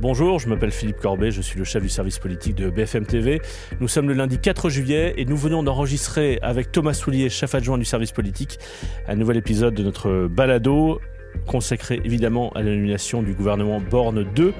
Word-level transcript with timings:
Bonjour, 0.00 0.38
je 0.38 0.48
m'appelle 0.48 0.72
Philippe 0.72 0.98
Corbet, 0.98 1.30
je 1.30 1.42
suis 1.42 1.58
le 1.58 1.64
chef 1.64 1.82
du 1.82 1.88
service 1.88 2.18
politique 2.18 2.54
de 2.54 2.70
BFM 2.70 3.06
TV. 3.06 3.40
Nous 3.80 3.88
sommes 3.88 4.08
le 4.08 4.14
lundi 4.14 4.38
4 4.38 4.68
juillet 4.68 5.14
et 5.16 5.24
nous 5.24 5.36
venons 5.36 5.62
d'enregistrer 5.62 6.38
avec 6.42 6.72
Thomas 6.72 6.94
Soulier, 6.94 7.28
chef 7.28 7.54
adjoint 7.54 7.78
du 7.78 7.84
service 7.84 8.10
politique, 8.10 8.58
un 9.06 9.14
nouvel 9.14 9.36
épisode 9.36 9.74
de 9.74 9.82
notre 9.82 10.26
balado 10.28 11.00
consacré 11.46 12.00
évidemment 12.04 12.50
à 12.54 12.62
l'annulation 12.62 13.22
du 13.22 13.32
gouvernement 13.32 13.80
Borne 13.80 14.24
2. 14.34 14.52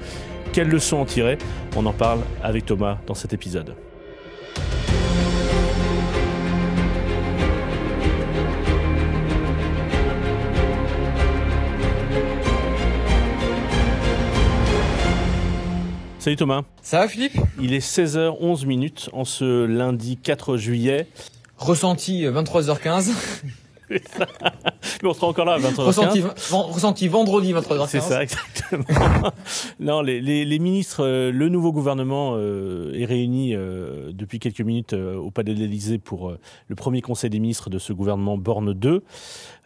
Quelles 0.53 0.69
leçons 0.69 0.97
en 0.97 1.05
tirer? 1.05 1.37
On 1.75 1.85
en 1.85 1.93
parle 1.93 2.21
avec 2.41 2.65
Thomas 2.65 2.99
dans 3.05 3.15
cet 3.15 3.33
épisode. 3.33 3.75
Salut 16.23 16.37
Thomas. 16.37 16.61
Ça 16.81 16.99
va 16.99 17.09
Philippe? 17.09 17.33
Il 17.59 17.73
est 17.73 17.85
16h11 17.85 18.65
minutes 18.65 19.09
en 19.11 19.25
ce 19.25 19.65
lundi 19.65 20.15
4 20.15 20.55
juillet. 20.55 21.05
Ressenti 21.57 22.23
23h15. 22.23 23.11
Mais 23.89 23.99
on 25.03 25.13
sera 25.13 25.27
encore 25.27 25.43
là 25.43 25.55
à 25.55 25.59
23h15. 25.59 25.81
Ressenti, 25.81 26.23
ressenti 26.49 27.07
vendredi 27.09 27.51
23h15. 27.51 27.87
C'est 27.89 27.99
ça, 27.99 28.23
exactement. 28.23 28.85
non, 29.81 30.01
les, 30.01 30.21
les, 30.21 30.45
les, 30.45 30.59
ministres, 30.59 31.03
euh, 31.03 31.29
le 31.29 31.49
nouveau 31.49 31.73
gouvernement 31.73 32.35
euh, 32.37 32.93
est 32.93 33.03
réuni 33.03 33.53
euh, 33.53 34.13
depuis 34.13 34.39
quelques 34.39 34.61
minutes 34.61 34.93
euh, 34.93 35.17
au 35.17 35.29
Palais 35.29 35.53
de 35.53 35.59
l'Élysée 35.59 35.97
pour 35.97 36.29
euh, 36.29 36.39
le 36.69 36.75
premier 36.75 37.01
conseil 37.01 37.31
des 37.31 37.39
ministres 37.41 37.69
de 37.69 37.79
ce 37.79 37.91
gouvernement 37.91 38.37
Borne 38.37 38.71
2. 38.73 39.03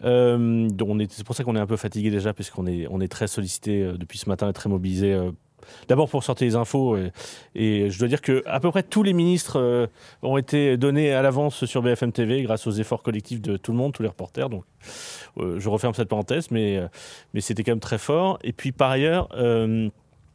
c'est 0.02 1.24
pour 1.24 1.36
ça 1.36 1.44
qu'on 1.44 1.56
est 1.56 1.60
un 1.60 1.68
peu 1.68 1.78
fatigué 1.78 2.10
déjà, 2.10 2.34
puisqu'on 2.34 2.66
est, 2.66 2.88
on 2.90 3.00
est 3.00 3.10
très 3.10 3.28
sollicité 3.28 3.92
depuis 3.96 4.18
ce 4.18 4.28
matin 4.28 4.50
et 4.50 4.54
très 4.54 4.70
mobilisé 4.70 5.16
D'abord 5.88 6.10
pour 6.10 6.24
sortir 6.24 6.48
les 6.48 6.56
infos, 6.56 6.98
et, 7.56 7.90
je 7.90 8.00
dois 8.00 8.08
dire 8.08 8.22
que 8.22 8.44
à 8.46 8.60
peu 8.60 8.70
près 8.72 8.84
tous 8.84 9.04
les 9.04 9.14
ministres 9.14 9.60
euh, 9.60 9.88
ont 10.22 10.38
été 10.38 10.78
donnés 10.78 11.14
à 11.14 11.22
l'avance 11.22 11.66
sur 11.66 11.82
BFM 11.82 12.12
TV 12.12 12.44
grâce 12.44 12.68
aux 12.68 12.72
efforts 12.72 13.04
collectifs 13.04 13.42
de 13.42 13.58
tout 13.58 13.72
le 13.72 13.78
monde, 13.78 13.94
tous 13.94 14.04
les 14.04 14.10
reporters. 14.10 14.50
Donc, 14.50 14.64
euh, 15.38 15.60
je 15.60 15.70
referme 15.70 15.94
cette 15.94 16.10
parenthèse, 16.10 16.52
mais, 16.52 16.78
euh, 16.78 16.88
mais 17.34 17.42
c'était 17.42 17.64
quand 17.64 17.72
même 17.72 17.80
très 17.80 17.98
fort. 17.98 18.40
Et 18.44 18.54
puis 18.54 18.72
par 18.72 18.92
ailleurs, 18.92 19.30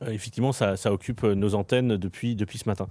effectivement, 0.07 0.53
ça, 0.53 0.77
occupe 0.87 1.23
nos 1.23 1.55
antennes 1.55 1.97
depuis, 1.97 2.35
depuis 2.35 2.59
ce 2.59 2.69
matin. 2.69 2.87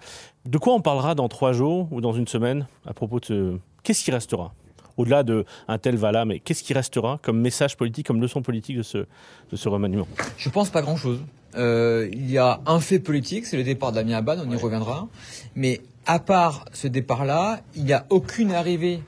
De 0.45 0.58
quoi 0.58 0.73
on 0.73 0.81
parlera 0.81 1.16
dans 1.16 1.27
trois 1.27 1.53
jours 1.53 1.88
ou 1.92 2.02
dans 2.02 2.14
une 2.14 2.27
semaine 2.27 2.67
à 2.86 2.94
propos 2.94 3.20
de 3.20 3.25
ce... 3.25 3.58
Qu'est-ce 3.83 4.03
qui 4.03 4.11
restera? 4.11 4.53
Au-delà 4.98 5.23
de 5.23 5.45
un 5.67 5.77
tel 5.77 5.95
va 5.95 6.11
là, 6.11 6.25
mais 6.25 6.39
qu'est-ce 6.39 6.64
qui 6.64 6.73
restera 6.73 7.20
comme 7.22 7.39
message 7.39 7.75
politique, 7.77 8.05
comme 8.05 8.22
leçon 8.22 8.42
politique 8.42 8.77
de 8.77 8.83
ce, 8.83 8.98
de 9.00 9.55
ce 9.55 9.70
remaniement? 9.70 10.08
Je 10.38 10.50
pense 10.50 10.70
pas 10.70 10.81
grand-chose. 10.81 11.20
Euh, 11.55 12.09
il 12.11 12.30
y 12.30 12.38
a 12.38 12.61
un 12.66 12.80
fait 12.80 12.99
politique, 12.99 13.45
c'est 13.45 13.57
le 13.57 13.63
départ 13.63 13.91
d'Amien 13.91 14.17
Abad, 14.17 14.39
on 14.45 14.49
y 14.49 14.55
ouais. 14.55 14.61
reviendra. 14.61 15.07
Mais 15.55 15.81
à 16.05 16.19
part 16.19 16.66
ce 16.73 16.88
départ-là, 16.88 17.61
il 17.75 17.85
n'y 17.85 17.93
a 17.93 18.05
aucune 18.09 18.52
arrivée. 18.52 19.02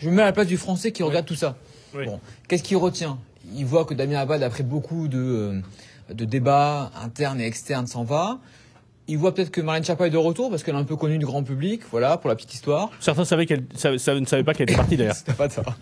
Je 0.00 0.10
me 0.10 0.16
mets 0.16 0.22
à 0.22 0.26
la 0.26 0.32
place 0.32 0.46
du 0.46 0.56
Français 0.56 0.92
qui 0.92 1.02
regarde 1.02 1.26
tout 1.26 1.34
ça. 1.34 1.56
Bon, 1.94 2.20
qu'est-ce 2.48 2.62
qu'il 2.62 2.76
retient? 2.76 3.18
Il 3.54 3.64
voit 3.64 3.84
que 3.84 3.94
Damien 3.94 4.18
Abad, 4.18 4.42
après 4.42 4.62
beaucoup 4.62 5.08
de, 5.08 5.18
euh, 5.18 5.60
de 6.12 6.24
débats 6.24 6.90
internes 7.02 7.40
et 7.40 7.46
externes, 7.46 7.86
s'en 7.86 8.04
va. 8.04 8.38
Il 9.08 9.18
voit 9.18 9.32
peut-être 9.32 9.50
que 9.50 9.60
Marlène 9.60 9.84
Schiappa 9.84 10.08
est 10.08 10.10
de 10.10 10.16
retour 10.16 10.50
parce 10.50 10.64
qu'elle 10.64 10.74
est 10.74 10.78
un 10.78 10.84
peu 10.84 10.96
connue 10.96 11.18
du 11.18 11.26
grand 11.26 11.44
public, 11.44 11.82
voilà, 11.92 12.16
pour 12.16 12.28
la 12.28 12.34
petite 12.34 12.54
histoire. 12.54 12.90
Certains 12.98 13.24
savaient 13.24 13.46
qu'elle, 13.46 13.64
ça, 13.76 13.96
ça, 13.98 14.18
ne 14.18 14.26
savaient 14.26 14.42
pas 14.42 14.52
qu'elle 14.52 14.68
était 14.68 14.76
partie 14.76 14.96
d'ailleurs. 14.96 15.16
T'as 15.24 15.32
pas 15.32 15.48
tort. 15.48 15.74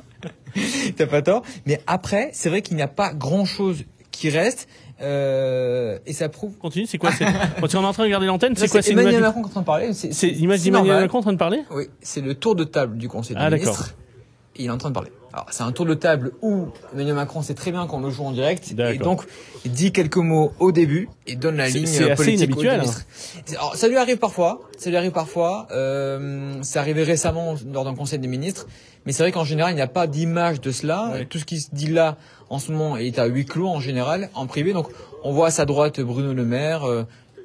T'as 0.97 1.07
pas 1.07 1.23
tort. 1.23 1.43
Mais 1.65 1.81
après, 1.87 2.31
c'est 2.35 2.51
vrai 2.51 2.61
qu'il 2.61 2.77
n'y 2.77 2.83
a 2.83 2.89
pas 2.89 3.15
grand-chose 3.15 3.85
qui 4.11 4.29
reste. 4.29 4.69
Euh, 5.01 5.99
et 6.07 6.13
ça 6.13 6.29
prouve. 6.29 6.57
Continue, 6.57 6.87
c'est 6.87 6.99
quoi 6.99 7.11
Quand 7.61 7.75
on 7.75 7.83
est 7.83 7.87
en 7.87 7.93
train 7.93 8.03
de 8.03 8.09
regarder 8.09 8.27
l'antenne, 8.27 8.55
c'est 8.57 8.69
quoi 8.69 8.83
C'est 8.83 8.93
Emmanuel 8.93 9.21
Macron 9.21 9.45
en 9.45 9.49
train 9.49 9.61
de 9.61 9.67
parler. 9.67 9.93
C'est 9.93 10.29
l'image 10.29 10.63
d'Emmanuel 10.63 11.01
Macron 11.01 11.19
en 11.19 11.23
train 11.23 11.33
de 11.33 11.39
parler? 11.39 11.63
Oui, 11.71 11.89
c'est 12.01 12.21
le 12.21 12.35
tour 12.35 12.55
de 12.55 12.65
table 12.65 12.97
du 12.97 13.09
Conseil 13.09 13.37
des 13.37 13.43
ah, 13.43 13.51
ministres. 13.51 13.95
Et 14.57 14.65
il 14.65 14.67
est 14.67 14.71
en 14.71 14.79
train 14.79 14.91
de 14.91 14.95
parler. 14.95 15.11
Alors, 15.33 15.47
c'est 15.51 15.65
un 15.65 15.73
tour 15.73 15.85
de 15.85 15.95
table 15.95 16.31
où 16.43 16.69
Emmanuel 16.93 17.17
Macron 17.17 17.43
sait 17.43 17.55
très 17.55 17.73
bien 17.73 17.87
qu'on 17.89 18.01
le 18.01 18.09
joue 18.11 18.25
en 18.25 18.31
direct. 18.31 18.73
Et 18.79 18.99
donc, 18.99 19.23
il 19.65 19.73
dit 19.73 19.91
quelques 19.91 20.17
mots 20.17 20.53
au 20.61 20.71
début 20.71 21.09
et 21.27 21.35
donne 21.35 21.57
la 21.57 21.69
ligne 21.69 21.87
c'est 21.87 22.15
politique 22.15 22.21
assez 22.21 22.45
inhabituel, 22.45 22.81
hein. 22.81 23.53
Alors, 23.57 23.75
ça 23.75 23.89
lui 23.89 23.97
arrive 23.97 24.19
parfois. 24.19 24.61
Ça 24.79 24.91
lui 24.91 24.97
arrive 24.97 25.11
parfois. 25.11 25.67
Euh, 25.73 26.55
c'est 26.63 26.79
arrivé 26.79 27.03
récemment 27.03 27.57
lors 27.73 27.85
d'un 27.85 27.97
conseil 27.97 28.21
des 28.21 28.29
ministres. 28.29 28.69
Mais 29.07 29.13
c'est 29.13 29.23
vrai 29.23 29.33
qu'en 29.33 29.45
général, 29.45 29.73
il 29.73 29.77
n'y 29.77 29.83
a 29.83 29.89
pas 29.89 30.07
d'image 30.07 30.61
de 30.61 30.71
cela. 30.71 31.11
Ouais. 31.13 31.27
Tout 31.27 31.39
ce 31.39 31.45
qui 31.45 31.61
se 31.61 31.69
dit 31.73 31.89
là, 31.89 32.17
en 32.49 32.59
ce 32.59 32.71
moment, 32.71 32.97
est 32.97 33.19
à 33.19 33.27
huis 33.27 33.45
clos 33.45 33.69
en 33.69 33.81
général, 33.81 34.31
en 34.35 34.47
privé. 34.47 34.73
Donc, 34.73 34.89
on 35.25 35.33
voit 35.33 35.49
à 35.49 35.51
sa 35.51 35.65
droite 35.65 36.01
Bruno 36.01 36.33
Le 36.33 36.45
Maire, 36.45 36.85
euh, 36.85 37.05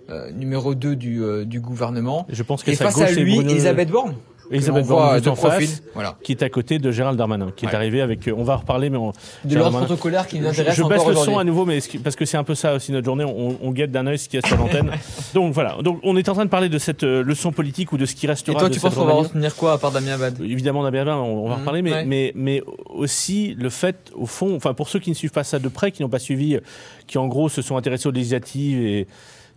euh, 0.09 0.31
numéro 0.31 0.73
2 0.73 0.95
du, 0.95 1.23
euh, 1.23 1.45
du 1.45 1.59
gouvernement. 1.59 2.25
Et 2.29 2.35
je 2.35 2.43
pense 2.43 2.63
que 2.63 2.71
et 2.71 2.75
face 2.75 2.99
à 2.99 3.11
lui, 3.11 3.35
Bruno... 3.35 3.51
Elisabeth 3.51 3.89
Borne. 3.89 4.15
Elisabeth 4.51 4.87
Borne 4.87 5.17
en 5.27 5.33
profil, 5.35 5.67
face, 5.67 5.83
voilà. 5.93 6.17
qui 6.23 6.31
est 6.31 6.41
à 6.43 6.49
côté 6.49 6.79
de 6.79 6.91
Gérald 6.91 7.17
Darmanin, 7.17 7.51
qui 7.55 7.65
Ouais. 7.65 7.71
est 7.71 7.75
arrivé 7.75 8.01
avec. 8.01 8.29
On 8.35 8.43
va 8.43 8.53
en 8.55 8.57
reparler, 8.57 8.89
mais 8.89 8.97
on, 8.97 9.11
De 9.45 9.55
l'ordre 9.55 9.77
protocolaire 9.79 10.25
qui 10.27 10.39
nous 10.39 10.47
intéresse 10.47 10.75
je 10.75 10.83
baisse 10.83 11.05
le 11.05 11.15
son 11.15 11.37
à 11.37 11.43
nouveau, 11.43 11.65
mais 11.65 11.79
parce 12.03 12.15
que 12.15 12.25
c'est 12.25 12.37
un 12.37 12.43
peu 12.43 12.55
ça 12.55 12.73
aussi 12.73 12.91
notre 12.91 13.05
journée. 13.05 13.23
On, 13.25 13.57
on 13.61 13.71
guette 13.71 13.91
d'un 13.91 14.07
œil 14.07 14.17
ce 14.17 14.27
qu'il 14.29 14.39
y 14.39 14.43
a 14.43 14.47
sur 14.47 14.57
l'antenne. 14.57 14.91
Donc 15.33 15.53
voilà. 15.53 15.77
Donc 15.83 15.99
on 16.03 16.15
est 16.17 16.27
en 16.29 16.33
train 16.33 16.45
de 16.45 16.49
parler 16.49 16.69
de 16.69 16.77
cette 16.79 17.03
euh, 17.03 17.23
leçon 17.23 17.51
politique 17.51 17.91
ou 17.91 17.97
de 17.97 18.05
ce 18.05 18.15
qui 18.15 18.25
Et 18.25 18.29
restera. 18.29 18.59
toi, 18.59 18.69
de 18.69 18.73
tu 18.73 18.79
penses 18.79 18.95
qu'on 18.95 19.05
va 19.05 19.13
retenir 19.13 19.55
quoi 19.55 19.73
à 19.73 19.77
part 19.77 19.91
Damien 19.91 20.13
Abad 20.13 20.39
Évidemment, 20.41 20.83
Damien 20.83 21.01
Abad, 21.01 21.13
on, 21.15 21.21
on 21.23 21.47
va 21.47 21.53
en 21.53 21.55
Mhm, 21.55 21.59
reparler, 21.61 21.81
mais, 21.81 21.91
ouais. 21.93 22.05
mais, 22.05 22.31
mais 22.35 22.63
aussi 22.89 23.55
le 23.57 23.69
fait, 23.69 24.11
au 24.15 24.25
fond, 24.25 24.55
enfin 24.55 24.73
pour 24.73 24.89
ceux 24.89 24.99
qui 24.99 25.09
ne 25.09 25.15
suivent 25.15 25.31
pas 25.31 25.43
ça 25.43 25.59
de 25.59 25.67
près, 25.67 25.91
qui 25.91 26.01
n'ont 26.01 26.09
pas 26.09 26.19
suivi, 26.19 26.55
euh, 26.55 26.59
qui 27.07 27.17
en 27.17 27.27
gros 27.27 27.49
se 27.49 27.61
sont 27.61 27.77
intéressés 27.77 28.07
aux 28.07 28.11
législatives 28.11 28.81
et, 28.81 29.07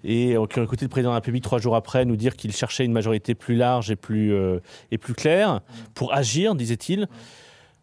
et 0.04 0.36
euh, 0.36 0.46
qui 0.46 0.58
ont 0.58 0.64
écouté 0.64 0.84
le 0.84 0.88
président 0.88 1.10
de 1.10 1.14
la 1.14 1.20
République 1.20 1.44
trois 1.44 1.58
jours 1.58 1.76
après 1.76 2.04
nous 2.04 2.16
dire 2.16 2.36
qu'il 2.36 2.52
cherchait 2.52 2.84
une 2.84 2.92
majorité 2.92 3.34
plus 3.34 3.56
large 3.56 3.90
et 3.90 3.96
plus, 3.96 4.32
euh, 4.32 4.60
et 4.90 4.98
plus 4.98 5.14
claire 5.14 5.60
pour 5.94 6.12
agir, 6.12 6.54
disait-il. 6.54 7.08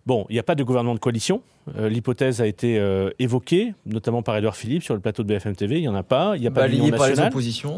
Bon, 0.05 0.25
il 0.29 0.33
n'y 0.33 0.39
a 0.39 0.43
pas 0.43 0.55
de 0.55 0.63
gouvernement 0.63 0.95
de 0.95 0.99
coalition. 0.99 1.41
Euh, 1.77 1.89
L'hypothèse 1.89 2.41
a 2.41 2.47
été 2.47 2.79
euh, 2.79 3.11
évoquée, 3.19 3.73
notamment 3.85 4.21
par 4.21 4.35
Édouard 4.37 4.55
Philippe 4.55 4.83
sur 4.83 4.93
le 4.93 4.99
plateau 4.99 5.23
de 5.23 5.27
BFM 5.27 5.55
TV. 5.55 5.77
Il 5.77 5.81
n'y 5.81 5.87
en 5.87 5.95
a 5.95 6.03
pas. 6.03 6.35
Il 6.35 6.41
n'y 6.41 6.47
a 6.47 6.51
pas 6.51 6.67
d'union 6.67 6.87
nationale. 6.87 7.31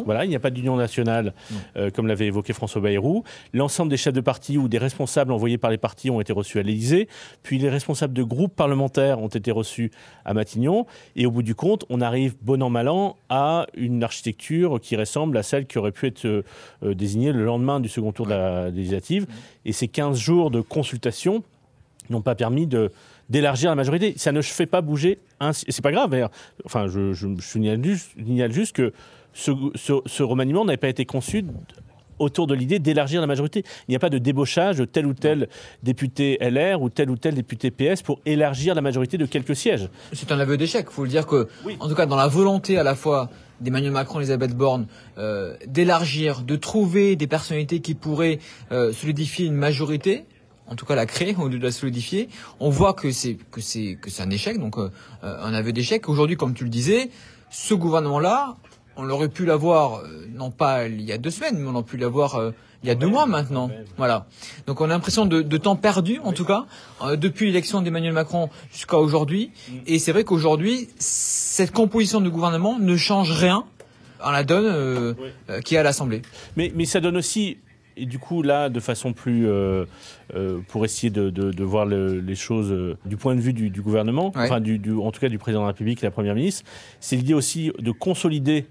Voilà, 0.06 0.26
il 0.26 0.30
n'y 0.30 0.36
a 0.36 0.40
pas 0.40 0.50
d'union 0.50 0.76
nationale, 0.78 1.34
euh, 1.76 1.90
comme 1.90 2.08
l'avait 2.08 2.28
évoqué 2.28 2.54
François 2.54 2.82
Bayrou. 2.82 3.24
L'ensemble 3.54 3.90
des 3.90 3.98
chefs 3.98 4.14
de 4.14 4.22
parti 4.22 4.58
ou 4.58 4.68
des 4.68 4.78
responsables 4.78 5.32
envoyés 5.32 5.58
par 5.58 5.72
les 5.72 5.78
partis 5.78 6.10
ont 6.10 6.22
été 6.22 6.32
reçus 6.32 6.60
à 6.60 6.64
l'Élysée. 6.64 7.08
Puis 7.44 7.58
les 7.58 7.70
responsables 7.70 8.14
de 8.14 8.24
groupes 8.24 8.56
parlementaires 8.56 9.20
ont 9.20 9.28
été 9.28 9.52
reçus 9.52 9.92
à 10.24 10.34
Matignon. 10.34 10.86
Et 11.16 11.26
au 11.26 11.32
bout 11.32 11.44
du 11.44 11.56
compte, 11.56 11.86
on 11.90 12.02
arrive, 12.02 12.36
bon 12.42 12.62
an, 12.62 12.70
mal 12.70 12.88
an, 12.88 13.18
à 13.30 13.66
une 13.76 14.04
architecture 14.04 14.80
qui 14.80 14.96
ressemble 14.96 15.38
à 15.38 15.44
celle 15.44 15.66
qui 15.66 15.78
aurait 15.78 15.92
pu 15.92 16.08
être 16.08 16.44
désignée 16.82 17.32
le 17.32 17.44
lendemain 17.44 17.80
du 17.80 17.90
second 17.90 18.12
tour 18.12 18.26
de 18.26 18.32
la 18.32 18.70
législative. 18.70 19.28
Et 19.66 19.74
ces 19.74 19.88
15 19.88 20.18
jours 20.18 20.52
de 20.52 20.62
consultation 20.62 21.44
n'ont 22.12 22.22
pas 22.22 22.36
permis 22.36 22.68
de 22.68 22.92
d'élargir 23.30 23.70
la 23.70 23.76
majorité. 23.76 24.14
Ça 24.18 24.32
ne 24.34 24.42
fait 24.42 24.66
pas 24.66 24.82
bouger 24.82 25.18
un... 25.40 25.54
C'est 25.54 25.82
pas 25.82 25.92
grave, 25.94 26.10
d'ailleurs. 26.10 26.32
Enfin, 26.66 26.88
je, 26.88 27.14
je, 27.14 27.28
je 27.38 27.42
signale, 27.42 27.82
juste, 27.84 28.12
signale 28.18 28.52
juste 28.52 28.76
que 28.76 28.92
ce, 29.34 29.52
ce, 29.76 29.94
ce 30.06 30.22
remaniement 30.24 30.66
n'avait 30.66 30.76
pas 30.78 30.90
été 30.90 31.06
conçu 31.06 31.46
autour 32.20 32.46
de 32.46 32.54
l'idée 32.54 32.78
d'élargir 32.80 33.22
la 33.22 33.28
majorité. 33.28 33.64
Il 33.88 33.92
n'y 33.92 33.96
a 33.96 34.00
pas 34.00 34.10
de 34.10 34.18
débauchage 34.18 34.78
de 34.78 34.86
tel 34.86 35.06
ou 35.08 35.14
tel 35.14 35.48
député 35.82 36.38
LR 36.42 36.82
ou 36.82 36.90
tel 36.90 37.10
ou 37.10 37.16
tel 37.16 37.34
député 37.34 37.72
PS 37.72 38.02
pour 38.02 38.20
élargir 38.26 38.76
la 38.76 38.82
majorité 38.82 39.18
de 39.18 39.26
quelques 39.26 39.56
sièges. 39.56 39.88
C'est 40.14 40.32
un 40.32 40.40
aveu 40.40 40.58
d'échec. 40.58 40.86
Il 40.90 40.94
faut 40.94 41.04
le 41.04 41.10
dire 41.10 41.26
que, 41.26 41.48
Oui. 41.66 41.78
en 41.80 41.88
tout 41.88 41.96
cas, 41.96 42.06
dans 42.06 42.18
la 42.18 42.28
volonté 42.28 42.78
à 42.78 42.84
la 42.84 42.96
fois 42.96 43.30
d'Emmanuel 43.62 43.92
Macron 43.94 44.20
et 44.20 44.24
Elisabeth 44.24 44.56
Borne 44.56 44.88
euh, 45.18 45.56
d'élargir, 45.68 46.42
de 46.42 46.56
trouver 46.58 47.16
des 47.16 47.28
personnalités 47.28 47.80
qui 47.80 47.96
pourraient 47.96 48.40
euh, 48.72 48.92
solidifier 48.92 49.46
une 49.46 49.56
majorité, 49.56 50.26
en 50.72 50.76
tout 50.76 50.86
cas 50.86 50.96
la 50.96 51.06
créer 51.06 51.36
au 51.36 51.50
lieu 51.50 51.60
de 51.60 51.64
la 51.64 51.72
solidifier, 51.72 52.30
on 52.60 52.70
voit 52.70 52.94
que 52.94 53.12
c'est 53.12 53.38
que 53.52 53.60
c'est 53.60 53.98
que 54.02 54.10
c'est 54.10 54.24
un 54.24 54.30
échec, 54.30 54.58
donc 54.58 54.78
euh, 54.78 54.90
euh, 55.24 55.44
un 55.44 55.54
aveu 55.54 55.74
d'échec. 55.74 56.08
Aujourd'hui, 56.08 56.38
comme 56.38 56.54
tu 56.54 56.64
le 56.64 56.70
disais, 56.70 57.12
ce 57.50 57.74
gouvernement-là, 57.74 58.56
on 58.96 59.10
aurait 59.10 59.28
pu 59.30 59.46
l'avoir 59.46 60.00
euh, 60.00 60.26
non 60.34 60.50
pas 60.50 60.88
il 60.88 61.02
y 61.02 61.12
a 61.12 61.18
deux 61.18 61.30
semaines, 61.30 61.58
mais 61.60 61.68
on 61.68 61.76
aurait 61.76 61.84
pu 61.84 61.98
l'avoir 61.98 62.36
euh, 62.36 62.52
il 62.84 62.88
y 62.88 62.92
a 62.92 62.96
deux 62.96 63.08
mois 63.08 63.26
maintenant. 63.26 63.70
Voilà. 63.98 64.26
Donc 64.66 64.82
on 64.82 64.86
a 64.86 64.88
l'impression 64.88 65.26
de, 65.26 65.42
de 65.42 65.58
temps 65.58 65.76
perdu, 65.76 66.20
en 66.24 66.34
tout 66.34 66.46
cas, 66.46 66.66
euh, 67.04 67.16
depuis 67.16 67.48
l'élection 67.48 67.82
d'Emmanuel 67.82 68.14
Macron 68.14 68.50
jusqu'à 68.72 68.98
aujourd'hui. 68.98 69.52
Et 69.88 70.00
c'est 70.00 70.14
vrai 70.14 70.24
qu'aujourd'hui, 70.24 70.90
cette 70.98 71.72
composition 71.74 72.22
de 72.22 72.30
gouvernement 72.30 72.80
ne 72.80 72.96
change 72.96 73.32
rien 73.32 73.66
à 74.20 74.32
la 74.32 74.44
donne 74.44 74.66
euh, 74.66 75.14
euh, 75.50 75.62
qui 75.62 75.76
est 75.76 75.78
à 75.80 75.84
l'Assemblée. 75.84 76.22
Mais, 76.56 76.72
mais 76.76 76.86
ça 76.86 77.00
donne 77.02 77.18
aussi, 77.18 77.58
et 77.98 78.06
du 78.06 78.20
coup 78.20 78.42
là, 78.42 78.70
de 78.70 78.80
façon 78.80 79.14
plus, 79.14 79.48
euh, 79.48 79.86
euh, 80.36 80.60
pour 80.68 80.86
essayer 80.86 81.10
de, 81.10 81.30
de, 81.30 81.52
de 81.52 81.64
voir 81.64 81.86
le- 81.86 82.20
les 82.20 82.36
choses 82.36 82.72
euh, 82.72 82.98
du 83.06 83.18
point 83.18 83.36
de 83.36 83.42
vue 83.42 83.54
du, 83.54 83.70
du 83.70 83.82
gouvernement, 83.82 84.32
Ouais. 84.36 84.44
enfin 84.44 84.60
du, 84.62 84.80
du- 84.80 84.94
en 84.94 85.12
tout 85.12 85.20
cas 85.20 85.30
du 85.30 85.38
président 85.38 85.62
de 85.62 85.66
la 85.66 85.72
République 85.72 86.00
et 86.00 86.02
de 86.02 86.08
la 86.08 86.12
Première 86.12 86.36
ministre, 86.36 86.64
c'est 87.00 87.16
l'idée 87.16 87.34
aussi 87.34 87.72
de 87.80 87.92
consolider 87.92 88.66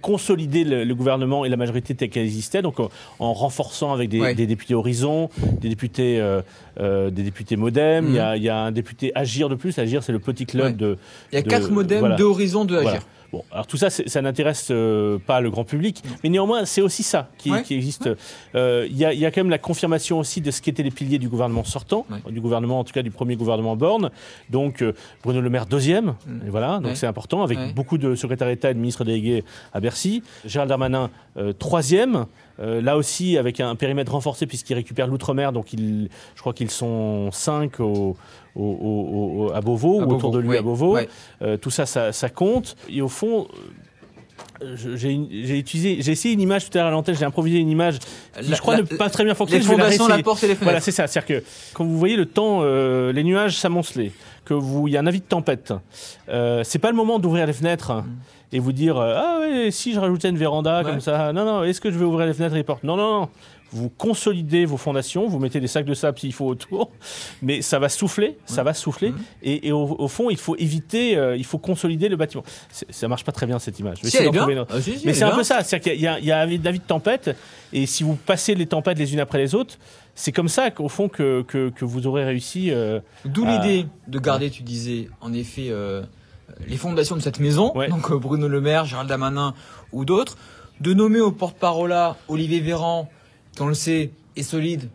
consolider 0.00 0.62
le, 0.64 0.84
le 0.84 0.94
gouvernement 0.94 1.44
et 1.44 1.48
la 1.48 1.56
majorité 1.56 1.94
telle 1.94 2.10
qu'elle 2.10 2.24
existait, 2.24 2.62
donc 2.62 2.78
en, 2.78 2.90
en 3.18 3.32
renforçant 3.32 3.92
avec 3.92 4.08
des, 4.08 4.20
Ouais. 4.20 4.34
des 4.34 4.46
députés 4.46 4.74
Horizon, 4.74 5.30
des 5.60 5.68
députés, 5.68 6.20
euh, 6.20 6.42
euh, 6.78 7.10
des 7.10 7.22
députés 7.24 7.56
Modem. 7.56 8.06
Il 8.08 8.14
y, 8.14 8.18
a, 8.20 8.36
il 8.36 8.42
y 8.44 8.48
a 8.48 8.56
un 8.58 8.70
député 8.70 9.10
Agir 9.16 9.48
de 9.48 9.56
plus. 9.56 9.76
Agir, 9.78 10.04
c'est 10.04 10.12
le 10.12 10.20
petit 10.20 10.46
club 10.46 10.66
Ouais. 10.66 10.72
de. 10.74 10.96
Il 11.32 11.36
y 11.36 11.38
a 11.38 11.42
de- 11.42 11.48
quatre 11.48 11.70
modems, 11.72 12.00
voilà. 12.00 12.14
deux 12.16 12.24
horizons, 12.24 12.64
deux 12.64 12.76
agir. 12.76 12.90
Voilà. 12.90 13.04
Bon, 13.32 13.44
alors 13.50 13.66
tout 13.66 13.78
ça, 13.78 13.88
ça 13.88 14.20
n'intéresse 14.20 14.68
euh, 14.70 15.18
pas 15.18 15.40
le 15.40 15.50
grand 15.50 15.64
public, 15.64 16.02
mais 16.22 16.28
néanmoins, 16.28 16.66
c'est 16.66 16.82
aussi 16.82 17.02
ça 17.02 17.30
qui, 17.38 17.50
qui 17.62 17.74
existe. 17.74 18.10
Euh, 18.54 18.86
il 18.90 18.96
y, 18.96 19.06
a, 19.06 19.14
y, 19.14 19.24
a, 19.24 19.30
quand 19.30 19.40
même 19.40 19.48
la 19.48 19.58
confirmation 19.58 20.18
aussi 20.18 20.42
de 20.42 20.50
ce 20.50 20.60
qu'étaient 20.60 20.82
les 20.82 20.90
piliers 20.90 21.18
du 21.18 21.30
gouvernement 21.30 21.64
sortant, 21.64 22.06
du 22.28 22.42
gouvernement, 22.42 22.80
en 22.80 22.84
tout 22.84 22.92
cas 22.92 23.00
du 23.00 23.10
premier 23.10 23.36
gouvernement 23.36 23.74
Borne. 23.74 24.10
Donc 24.50 24.82
euh, 24.82 24.92
Bruno 25.22 25.40
Le 25.40 25.48
Maire 25.48 25.64
deuxième, 25.64 26.14
mm. 26.26 26.46
et 26.46 26.50
voilà, 26.50 26.78
donc 26.80 26.96
c'est 26.96 27.06
important, 27.06 27.42
avec 27.42 27.74
beaucoup 27.74 27.96
de 27.96 28.14
secrétaires 28.14 28.48
d'État 28.48 28.70
et 28.70 28.74
de 28.74 28.78
ministres 28.78 29.04
délégués 29.04 29.44
à 29.72 29.80
Bercy. 29.80 30.22
Gérald 30.44 30.68
Darmanin 30.68 31.08
troisième. 31.58 32.26
Là 32.58 32.96
aussi, 32.96 33.38
avec 33.38 33.60
un 33.60 33.74
périmètre 33.74 34.12
renforcé, 34.12 34.46
puisqu'il 34.46 34.74
récupère 34.74 35.06
l'outre-mer, 35.06 35.52
donc 35.52 35.68
je 35.72 36.40
crois 36.40 36.52
qu'ils 36.52 36.70
sont 36.70 37.30
cinq 37.32 37.80
au, 37.80 38.16
à 39.54 39.60
Beauvau, 39.60 40.02
ou 40.02 40.12
autour 40.12 40.30
de 40.30 40.38
lui 40.38 40.56
à 40.56 40.62
Beauvau. 40.62 40.98
Euh, 41.42 41.56
tout 41.56 41.70
ça, 41.70 41.86
ça, 41.86 42.28
compte. 42.28 42.76
Et 42.88 43.02
au 43.02 43.08
fond, 43.08 43.48
euh, 43.50 43.56
j'ai 44.96 45.58
utilisé, 45.58 45.98
j'ai 46.00 46.12
essayé 46.12 46.34
une 46.34 46.40
image 46.40 46.68
tout 46.68 46.76
à 46.78 46.80
l'heure 46.80 46.88
à 46.88 46.90
l'antenne, 46.90 47.16
j'ai 47.16 47.24
improvisé 47.24 47.58
une 47.58 47.70
image 47.70 47.98
qui, 47.98 48.54
je 48.54 48.60
crois, 48.60 48.76
ne 48.76 48.82
pas 48.82 49.10
très 49.10 49.24
bien 49.24 49.34
fonctionner. 49.34 49.62
Les 49.62 49.68
fondations, 49.68 50.08
la, 50.08 50.22
porte 50.22 50.42
et 50.44 50.48
les 50.48 50.54
fenêtres. 50.54 50.64
Voilà, 50.64 50.80
c'est 50.80 50.92
ça. 50.92 51.06
C'est-à-dire 51.06 51.40
que 51.40 51.44
quand 51.74 51.84
vous 51.84 51.98
voyez 51.98 52.16
le 52.16 52.26
temps, 52.26 52.60
euh, 52.62 53.12
les 53.12 53.24
nuages 53.24 53.56
s'amonceler, 53.56 54.12
que 54.44 54.54
vous, 54.54 54.88
il 54.88 54.94
y 54.94 54.96
a 54.96 55.00
un 55.00 55.06
avis 55.06 55.20
de 55.20 55.24
tempête, 55.24 55.72
euh, 56.28 56.62
c'est 56.64 56.78
pas 56.78 56.90
le 56.90 56.96
moment 56.96 57.18
d'ouvrir 57.18 57.46
les 57.46 57.52
fenêtres. 57.52 57.92
Mm. 57.92 58.04
Et 58.54 58.58
vous 58.58 58.72
dire 58.72 58.98
ah 58.98 59.38
oui 59.40 59.72
si 59.72 59.94
je 59.94 59.98
rajoutais 59.98 60.28
une 60.28 60.36
véranda 60.36 60.82
comme 60.84 61.00
ça 61.00 61.32
non 61.32 61.46
non 61.46 61.64
est-ce 61.64 61.80
que 61.80 61.90
je 61.90 61.96
vais 61.96 62.04
ouvrir 62.04 62.26
les 62.26 62.34
fenêtres 62.34 62.54
et 62.54 62.58
les 62.58 62.64
portes? 62.64 62.84
Non 62.84 62.96
non 62.96 63.20
non 63.20 63.28
vous 63.72 63.88
consolidez 63.88 64.64
vos 64.64 64.76
fondations, 64.76 65.26
vous 65.26 65.38
mettez 65.38 65.60
des 65.60 65.66
sacs 65.66 65.86
de 65.86 65.94
sable 65.94 66.18
s'il 66.18 66.32
faut 66.32 66.46
autour, 66.46 66.90
mais 67.42 67.62
ça 67.62 67.78
va 67.78 67.88
souffler, 67.88 68.38
ça 68.46 68.62
va 68.62 68.74
souffler, 68.74 69.10
mmh. 69.10 69.16
et, 69.42 69.72
au, 69.72 70.08
fond, 70.08 70.30
il 70.30 70.36
faut 70.36 70.56
éviter, 70.56 71.16
euh, 71.16 71.36
il 71.36 71.44
faut 71.44 71.58
consolider 71.58 72.08
le 72.08 72.16
bâtiment. 72.16 72.44
Ça 72.70 73.08
marche 73.08 73.24
pas 73.24 73.32
très 73.32 73.46
bien 73.46 73.58
cette 73.58 73.78
image. 73.78 73.98
mais 74.02 75.14
c'est 75.14 75.24
un 75.24 75.34
peu 75.34 75.42
ça, 75.42 75.62
c'est-à-dire 75.62 75.92
qu'il 75.92 76.02
y 76.02 76.06
a, 76.06 76.18
il 76.18 76.26
y 76.26 76.32
a 76.32 76.46
de 76.46 76.78
tempête, 76.78 77.36
et 77.72 77.86
si 77.86 78.02
vous 78.02 78.14
passez 78.14 78.54
les 78.54 78.66
tempêtes 78.66 78.98
les 78.98 79.12
unes 79.14 79.20
après 79.20 79.38
les 79.38 79.54
autres, 79.54 79.78
c'est 80.14 80.32
comme 80.32 80.48
ça 80.48 80.70
qu'au 80.70 80.88
fond 80.88 81.08
que, 81.08 81.42
que, 81.42 81.84
vous 81.84 82.06
aurez 82.06 82.24
réussi. 82.24 82.70
Euh, 82.70 83.00
D'où 83.24 83.46
l'idée 83.46 83.86
de 84.08 84.18
garder, 84.18 84.50
tu 84.50 84.62
disais, 84.62 85.08
en 85.20 85.32
effet, 85.32 85.68
euh, 85.70 86.02
les 86.66 86.76
fondations 86.76 87.16
de 87.16 87.22
cette 87.22 87.40
maison, 87.40 87.72
donc 87.88 88.12
Bruno 88.12 88.48
Le 88.48 88.60
Maire, 88.60 88.84
Gérald 88.84 89.08
Damanin 89.08 89.54
ou 89.92 90.04
d'autres, 90.04 90.36
de 90.80 90.92
nommer 90.92 91.20
au 91.20 91.32
porte-parole 91.32 91.94
Olivier 92.28 92.60
Véran 92.60 93.08
on 93.60 93.66
le 93.66 93.74
sait, 93.74 94.10
est 94.36 94.42
solide, 94.42 94.88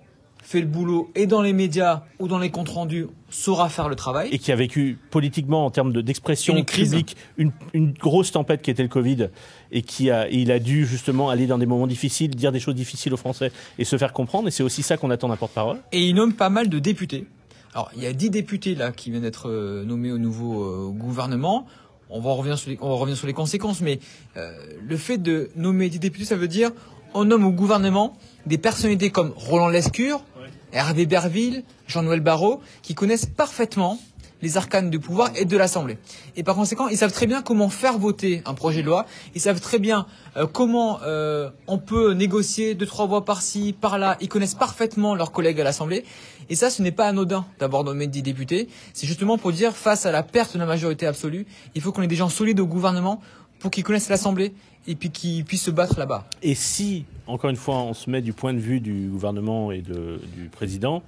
fait 0.48 0.62
le 0.62 0.68
boulot 0.68 1.12
et 1.14 1.28
dans 1.28 1.42
les 1.42 1.52
médias 1.52 2.04
ou 2.20 2.30
dans 2.30 2.40
les 2.40 2.52
comptes 2.52 2.70
rendus 2.70 3.08
saura 3.30 3.68
faire 3.68 3.90
le 3.90 3.96
travail. 3.96 4.30
Et 4.32 4.40
qui 4.40 4.54
a 4.54 4.56
vécu 4.56 4.98
politiquement 5.12 5.66
en 5.66 5.72
termes 5.72 6.02
d'expression 6.02 6.64
publique 6.64 7.18
une, 7.38 7.52
une, 7.74 7.92
grosse 7.92 8.32
tempête 8.32 8.62
qui 8.62 8.72
était 8.72 8.84
le 8.84 8.88
Covid 8.88 9.28
et 9.74 9.82
qui 9.82 10.10
a, 10.10 10.30
il 10.30 10.52
a 10.52 10.60
dû 10.60 10.86
justement 10.86 11.30
aller 11.30 11.48
dans 11.48 11.58
des 11.58 11.66
moments 11.66 11.86
difficiles, 11.86 12.34
dire 12.34 12.54
des 12.54 12.62
choses 12.62 12.76
difficiles 12.76 13.14
aux 13.14 13.18
Français 13.18 13.52
et 13.78 13.84
se 13.84 13.98
faire 13.98 14.14
comprendre. 14.14 14.48
Et 14.48 14.52
c'est 14.52 14.64
aussi 14.64 14.84
ça 14.84 14.96
qu'on 14.96 15.10
attend 15.10 15.28
d'un 15.28 15.36
porte-parole. 15.36 15.80
Et 15.92 16.08
il 16.08 16.16
nomme 16.16 16.34
pas 16.34 16.50
mal 16.50 16.70
de 16.70 16.80
députés. 16.80 17.26
Alors 17.74 17.92
il 17.98 18.02
y 18.02 18.08
a 18.08 18.14
dix 18.14 18.30
députés 18.30 18.74
là 18.74 18.94
qui 18.94 19.12
viennent 19.12 19.24
d'être 19.24 19.50
euh, 19.50 19.84
nommés 19.84 20.14
au 20.14 20.18
nouveau 20.18 20.64
euh, 20.64 20.90
gouvernement. 20.92 21.68
On 22.10 22.22
va 22.22 22.32
revenir 22.32 22.58
sur 22.58 22.70
les, 22.70 22.78
on 22.80 22.88
va 22.88 22.96
revenir 22.96 23.18
sur 23.18 23.28
les 23.28 23.34
conséquences, 23.34 23.82
mais 23.82 24.00
euh, 24.38 24.58
le 24.82 24.96
fait 24.96 25.18
de 25.18 25.50
nommer 25.58 25.90
10 25.90 26.00
députés, 26.00 26.24
ça 26.24 26.38
veut 26.38 26.48
dire 26.48 26.72
on 27.14 27.26
nomme 27.26 27.46
au 27.46 27.52
gouvernement 27.52 28.18
des 28.46 28.58
personnalités 28.58 29.10
comme 29.10 29.34
Roland 29.36 29.70
Lescure, 29.70 30.24
Hervé 30.72 31.06
Berville, 31.06 31.64
Jean-Noël 31.88 32.22
Barrot, 32.22 32.62
qui 32.82 32.96
connaissent 32.96 33.26
parfaitement 33.26 34.00
les 34.42 34.58
arcanes 34.58 34.90
du 34.90 35.00
pouvoir 35.00 35.30
et 35.36 35.46
de 35.46 35.58
l'Assemblée. 35.58 35.98
Et 36.36 36.44
par 36.44 36.56
conséquent, 36.56 36.88
ils 36.88 36.98
savent 36.98 37.12
très 37.12 37.26
bien 37.26 37.42
comment 37.42 37.70
faire 37.70 37.98
voter 37.98 38.42
un 38.46 38.54
projet 38.54 38.82
de 38.82 38.88
loi. 38.88 39.06
Ils 39.36 39.42
savent 39.42 39.60
très 39.60 39.80
bien 39.80 40.06
euh, 40.36 40.46
comment 40.46 41.00
euh, 41.04 41.50
on 41.68 41.78
peut 41.80 42.14
négocier 42.14 42.76
deux 42.76 42.86
trois 42.86 43.08
voix 43.08 43.26
par-ci, 43.26 43.74
par-là. 43.80 44.18
Ils 44.22 44.30
connaissent 44.30 44.56
parfaitement 44.56 45.16
leurs 45.16 45.32
collègues 45.32 45.60
à 45.60 45.64
l'Assemblée. 45.64 46.06
Et 46.50 46.56
ça, 46.56 46.70
ce 46.70 46.82
n'est 46.82 46.92
pas 46.92 47.08
anodin 47.08 47.46
d'avoir 47.60 47.84
nommé 47.84 48.08
10 48.08 48.22
députés. 48.22 48.70
C'est 48.94 49.08
justement 49.08 49.38
pour 49.38 49.52
dire, 49.52 49.76
face 49.76 50.06
à 50.06 50.12
la 50.12 50.24
perte 50.24 50.54
de 50.54 50.60
la 50.60 50.66
majorité 50.66 51.06
absolue, 51.06 51.46
il 51.76 51.82
faut 51.82 51.92
qu'on 51.92 52.04
ait 52.04 52.08
des 52.08 52.16
gens 52.16 52.30
solides 52.30 52.60
au 52.60 52.68
gouvernement 52.68 53.22
pour 53.60 53.72
qu'ils 53.72 53.84
connaissent 53.84 54.10
l'Assemblée 54.10 54.54
et 54.88 54.96
puis 54.96 55.10
qu'ils 55.10 55.44
puissent 55.46 55.64
se 55.64 55.72
battre 55.72 56.00
là-bas. 56.00 56.26
Et 56.42 56.56
si, 56.56 57.06
encore 57.26 57.50
une 57.50 57.56
fois, 57.56 57.78
on 57.78 57.94
se 57.94 58.10
met 58.10 58.22
du 58.22 58.34
point 58.34 58.54
de 58.54 58.60
vue 58.60 58.80
du 58.80 59.10
gouvernement 59.10 59.72
et 59.72 59.82
de, 59.82 60.22
du 60.36 60.50
président, 60.50 61.04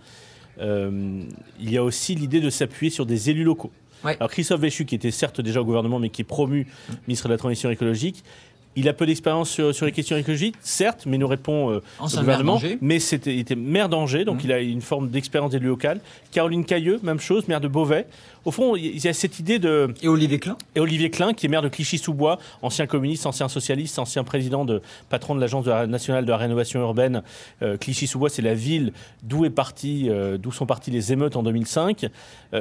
euh, 0.59 1.23
il 1.59 1.71
y 1.71 1.77
a 1.77 1.83
aussi 1.83 2.15
l'idée 2.15 2.41
de 2.41 2.49
s'appuyer 2.49 2.89
sur 2.89 3.05
des 3.05 3.29
élus 3.29 3.43
locaux. 3.43 3.71
Alors 4.03 4.29
Christophe 4.29 4.61
Véchu, 4.61 4.85
qui 4.85 4.95
était 4.95 5.11
certes 5.11 5.41
déjà 5.41 5.61
au 5.61 5.65
gouvernement, 5.65 5.99
mais 5.99 6.09
qui 6.09 6.21
est 6.21 6.25
promu 6.25 6.67
ministre 7.07 7.27
de 7.27 7.33
la 7.33 7.37
Transition 7.37 7.69
écologique, 7.69 8.23
il 8.75 8.88
a 8.88 8.94
peu 8.94 9.06
d'expérience 9.06 9.50
sur, 9.50 9.86
les 9.86 9.92
questions 9.92 10.16
écologiques, 10.16 10.56
certes, 10.62 11.04
mais 11.06 11.18
nous 11.18 11.27
répond 11.27 11.71
euh, 11.71 11.81
au 12.00 12.07
gouvernement. 12.07 12.62
Mais 12.81 13.00
c'était, 13.00 13.33
il 13.33 13.39
était 13.39 13.56
maire 13.56 13.89
d'Angers, 13.89 14.25
donc 14.25 14.38
mmh. 14.38 14.45
il 14.45 14.51
a 14.51 14.60
une 14.60 14.81
forme 14.81 15.10
d'expérience 15.10 15.51
d'élu 15.51 15.68
local. 15.68 16.00
Caroline 16.31 16.63
Cailleux, 16.63 17.00
même 17.04 17.19
chose, 17.19 17.48
maire 17.48 17.62
de 17.62 17.68
Beauvais. 17.68 18.06
Au 18.45 18.51
fond, 18.51 18.75
il 18.75 19.04
y 19.04 19.07
a 19.07 19.13
cette 19.13 19.39
idée 19.39 19.60
de. 19.60 19.94
Et 20.01 20.07
Olivier 20.07 20.39
Klein 20.39 20.57
Et 20.75 20.80
Olivier 20.80 21.10
Klein, 21.10 21.33
qui 21.33 21.45
est 21.45 21.50
maire 21.50 21.62
de 21.62 21.68
Clichy-sous-Bois, 21.68 22.39
ancien 22.62 22.88
communiste, 22.88 23.25
ancien 23.25 23.50
socialiste, 23.50 24.00
ancien 24.00 24.24
président 24.24 24.63
de 24.63 24.81
patron 25.10 25.36
de 25.36 25.42
l'Agence 25.42 25.66
nationale 25.66 26.25
de 26.25 26.31
la 26.31 26.38
rénovation 26.38 26.80
urbaine. 26.80 27.21
Euh, 27.62 27.75
Clichy-sous-Bois, 27.77 28.30
c'est 28.30 28.42
la 28.42 28.54
ville 28.54 28.94
d'où 29.24 29.44
est 29.44 29.50
parti, 29.50 30.07
euh, 30.10 30.38
d'où 30.38 30.51
sont 30.51 30.66
parties 30.66 30.92
les 30.92 31.12
émeutes 31.12 31.36
en 31.36 31.44
2005. 31.44 32.06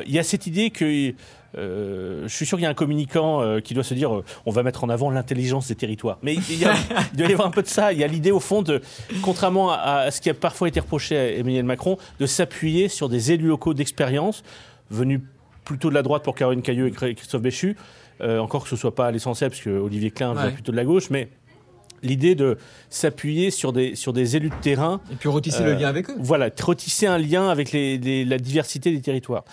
il 0.07 0.13
y 0.13 0.19
a 0.19 0.23
cette 0.23 0.47
idée 0.47 0.71
que 0.71 1.15
euh, 1.56 2.25
je 2.25 2.35
suis 2.35 2.45
sûr 2.45 2.59
qu'il 2.59 2.65
y 2.65 2.67
a 2.67 2.71
un 2.71 2.75
communicant 2.75 3.41
euh, 3.41 3.61
qui 3.61 3.73
doit 3.73 3.85
se 3.85 3.95
dire 3.95 4.15
euh, 4.15 4.25
on 4.45 4.50
va 4.50 4.62
mettre 4.62 4.85
en 4.85 4.89
avant 4.91 5.11
l'intelligence 5.11 5.69
des 5.69 5.75
territoires. 5.75 6.19
Mais 6.23 6.35
il, 6.35 6.59
y 6.59 6.65
a, 6.65 6.75
doit 7.15 7.29
y 7.29 7.33
avoir 7.33 7.49
un 7.49 7.50
peu 7.50 7.62
de 7.62 7.69
ça. 7.69 7.93
Il 7.93 7.99
y 7.99 8.05
a 8.05 8.06
l'idée, 8.06 8.31
au 8.31 8.41
fond, 8.41 8.62
de, 8.62 8.83
contrairement 9.23 9.73
à, 9.73 10.11
ce 10.11 10.21
qui 10.21 10.29
a 10.29 10.35
parfois 10.35 10.69
été 10.69 10.81
reproché 10.81 11.17
à 11.17 11.33
Emmanuel 11.37 11.65
Macron, 11.65 11.97
de 12.21 12.27
s'appuyer 12.27 12.89
sur 12.89 13.09
des 13.09 13.33
élus 13.33 13.49
locaux 13.49 13.75
d'expérience 13.75 14.43
venus 14.91 15.21
plutôt 15.65 15.91
de 15.91 15.95
la 15.95 16.03
droite 16.03 16.23
pour 16.23 16.35
Caroline 16.35 16.62
Cailleux 16.62 16.89
et 16.89 17.15
Christophe 17.15 17.43
Béchu. 17.43 17.77
encore 18.21 18.62
que 18.62 18.69
ce 18.69 18.75
ne 18.75 18.81
soit 18.81 18.95
pas 18.95 19.11
l'essentiel, 19.11 19.50
puisque 19.50 19.67
Olivier 19.67 20.11
Klein 20.11 20.35
vient 20.35 20.50
plutôt 20.50 20.73
de 20.73 20.77
la 20.77 20.85
gauche, 20.85 21.11
mais 21.11 21.29
l'idée 22.03 22.35
de 22.35 22.59
s'appuyer 22.91 23.50
sur 23.50 23.73
des, 23.73 23.95
sur 23.95 24.12
des 24.12 24.37
élus 24.37 24.50
de 24.50 24.55
terrain. 24.61 25.00
Et 25.12 25.17
puis 25.17 25.29
retisser 25.29 25.65
le 25.65 25.75
lien 25.75 25.89
avec 25.89 26.11
eux. 26.11 26.17
Voilà, 26.19 26.50
retisser 26.62 27.06
un 27.06 27.19
lien 27.19 27.49
avec 27.49 27.73
les, 27.73 28.25
la 28.25 28.39
diversité 28.39 28.91
des 28.93 29.00
territoires. 29.00 29.45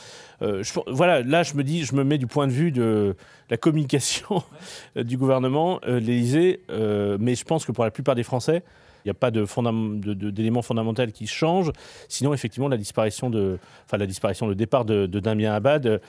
Euh, 0.41 0.63
voilà, 0.87 1.21
là, 1.21 1.43
je 1.43 1.53
me 1.55 1.63
dis, 1.63 1.85
je 1.85 1.95
me 1.95 2.03
mets 2.03 2.17
du 2.17 2.27
point 2.27 2.47
de 2.47 2.51
vue 2.51 2.71
de 2.71 3.15
la 3.49 3.57
communication 3.57 4.43
du 4.95 5.17
gouvernement, 5.17 5.79
euh, 5.87 5.99
l'Élysée, 5.99 6.61
euh, 6.69 7.17
mais 7.19 7.35
je 7.35 7.45
pense 7.45 7.65
que 7.65 7.71
pour 7.71 7.83
la 7.83 7.91
plupart 7.91 8.15
des 8.15 8.23
Français, 8.23 8.63
il 9.03 9.09
n'y 9.09 9.11
a 9.11 9.15
pas 9.15 9.29
d'éléments 9.29 10.61
de 10.61 10.65
fondamentaux 10.65 11.05
qui 11.13 11.27
changent. 11.27 11.71
Sinon, 12.09 12.33
effectivement, 12.33 12.67
la 12.67 12.77
disparition 12.77 13.29
de, 13.29 13.59
enfin, 13.85 13.97
la 13.97 14.07
disparition, 14.07 14.47
le 14.47 14.55
départ 14.55 14.83
de, 14.83 15.05
de 15.05 15.19
Damien 15.19 15.53
Abad. 15.53 16.01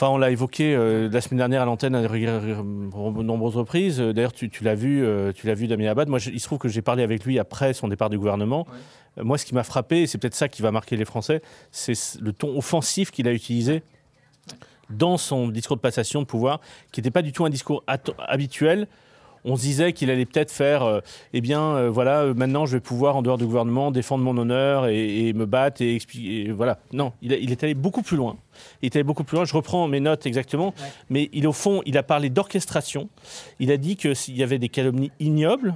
Enfin, 0.00 0.14
on 0.14 0.16
l'a 0.16 0.30
évoqué 0.30 0.74
la 1.12 1.20
semaine 1.20 1.36
dernière 1.36 1.60
à 1.60 1.66
l'antenne 1.66 1.94
à 1.94 2.00
de 2.00 3.22
nombreuses 3.22 3.56
reprises. 3.56 3.98
D'ailleurs, 3.98 4.32
tu, 4.32 4.50
l'as 4.62 4.74
vu, 4.74 5.04
tu 5.34 5.46
l'as 5.46 5.52
vu, 5.52 5.66
Damien 5.66 5.90
Abad. 5.90 6.08
Moi, 6.08 6.20
il 6.32 6.40
se 6.40 6.46
trouve 6.46 6.56
que 6.56 6.68
j'ai 6.68 6.80
parlé 6.80 7.02
avec 7.02 7.22
lui 7.26 7.38
après 7.38 7.74
son 7.74 7.86
départ 7.86 8.08
du 8.08 8.16
gouvernement. 8.16 8.66
Moi, 9.18 9.36
ce 9.36 9.44
qui 9.44 9.54
m'a 9.54 9.62
frappé, 9.62 10.00
et 10.00 10.06
c'est 10.06 10.16
peut-être 10.16 10.34
ça 10.34 10.48
qui 10.48 10.62
va 10.62 10.70
marquer 10.70 10.96
les 10.96 11.04
Français, 11.04 11.42
c'est 11.70 11.92
le 12.18 12.32
ton 12.32 12.56
offensif 12.56 13.10
qu'il 13.10 13.28
a 13.28 13.32
utilisé 13.34 13.82
dans 14.88 15.18
son 15.18 15.48
discours 15.48 15.76
de 15.76 15.82
passation 15.82 16.22
de 16.22 16.26
pouvoir, 16.26 16.62
qui 16.92 17.00
n'était 17.00 17.10
pas 17.10 17.20
du 17.20 17.32
tout 17.32 17.44
un 17.44 17.50
discours 17.50 17.84
habituel. 17.86 18.88
On 19.44 19.56
se 19.56 19.62
disait 19.62 19.92
qu'il 19.92 20.10
allait 20.10 20.26
peut-être 20.26 20.50
faire, 20.50 20.82
euh, 20.82 21.00
eh 21.32 21.40
bien, 21.40 21.62
euh, 21.62 21.90
voilà, 21.90 22.20
euh, 22.20 22.34
maintenant 22.34 22.66
je 22.66 22.76
vais 22.76 22.80
pouvoir, 22.80 23.16
en 23.16 23.22
dehors 23.22 23.38
du 23.38 23.46
gouvernement, 23.46 23.90
défendre 23.90 24.24
mon 24.24 24.36
honneur 24.36 24.86
et, 24.86 25.32
me 25.32 25.46
battre 25.46 25.82
et 25.82 25.94
expliquer. 25.94 26.50
voilà. 26.50 26.78
Non, 26.92 27.12
il, 27.22 27.32
est 27.32 27.64
allé 27.64 27.74
beaucoup 27.74 28.02
plus 28.02 28.16
loin. 28.16 28.36
Il 28.82 28.86
est 28.86 28.96
allé 28.96 29.04
beaucoup 29.04 29.24
plus 29.24 29.36
loin. 29.36 29.44
Je 29.44 29.54
reprends 29.54 29.86
mes 29.88 30.00
notes 30.00 30.26
exactement. 30.26 30.74
Mais 31.08 31.30
il, 31.32 31.46
au 31.46 31.52
fond, 31.52 31.82
il 31.86 31.96
a 31.96 32.02
parlé 32.02 32.30
d'orchestration. 32.30 33.08
Il 33.58 33.70
a 33.70 33.76
dit 33.76 33.96
qu'il 33.96 34.36
y 34.36 34.42
avait 34.42 34.58
des 34.58 34.68
calomnies 34.68 35.12
ignobles, 35.20 35.74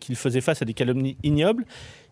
qu'il 0.00 0.16
faisait 0.16 0.40
face 0.40 0.62
à 0.62 0.64
des 0.64 0.74
calomnies 0.74 1.16
ignobles 1.22 1.64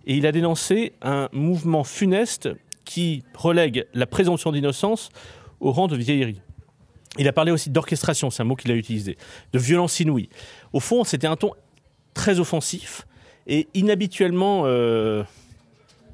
et 0.07 0.17
il 0.17 0.27
a 0.27 0.33
dénoncé 0.33 0.93
un 1.03 1.29
mouvement 1.33 1.85
funeste 1.85 2.49
qui 2.85 3.23
relègue 3.35 3.87
la 3.95 4.07
présomption 4.07 4.53
d'innocence 4.53 5.11
au 5.61 5.73
rang 5.73 5.87
de 5.87 5.97
vieillerie. 5.97 6.41
Il 7.19 7.29
a 7.29 7.33
parlé 7.33 7.53
aussi 7.53 7.71
d'orchestration, 7.71 8.31
c'est 8.31 8.43
un 8.43 8.47
mot 8.47 8.57
qu'il 8.57 8.71
a 8.71 8.75
utilisé, 8.75 9.19
de 9.53 9.59
violence 9.59 10.01
inouïe. 10.01 10.29
Au 10.73 10.81
fond, 10.81 11.05
c'était 11.05 11.27
un 11.27 11.37
ton 11.37 11.53
très 12.15 12.41
offensif 12.41 13.07
et 13.47 13.69
inhabituellement 13.75 14.63
euh, 14.67 15.23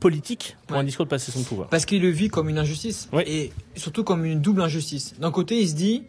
politique 0.00 0.57
pour 0.67 0.76
un 0.76 0.85
discours 0.85 1.05
de 1.05 1.11
passation 1.11 1.40
de 1.40 1.45
pouvoir. 1.45 1.69
Parce 1.69 1.87
qu'il 1.87 2.02
le 2.02 2.09
vit 2.09 2.28
comme 2.28 2.49
une 2.49 2.59
injustice 2.59 3.09
et 3.26 3.52
surtout 3.76 4.05
comme 4.05 4.25
une 4.25 4.40
double 4.40 4.62
injustice. 4.62 5.14
D'un 5.19 5.31
côté, 5.31 5.61
il 5.61 5.69
se 5.69 5.75
dit 5.75 6.05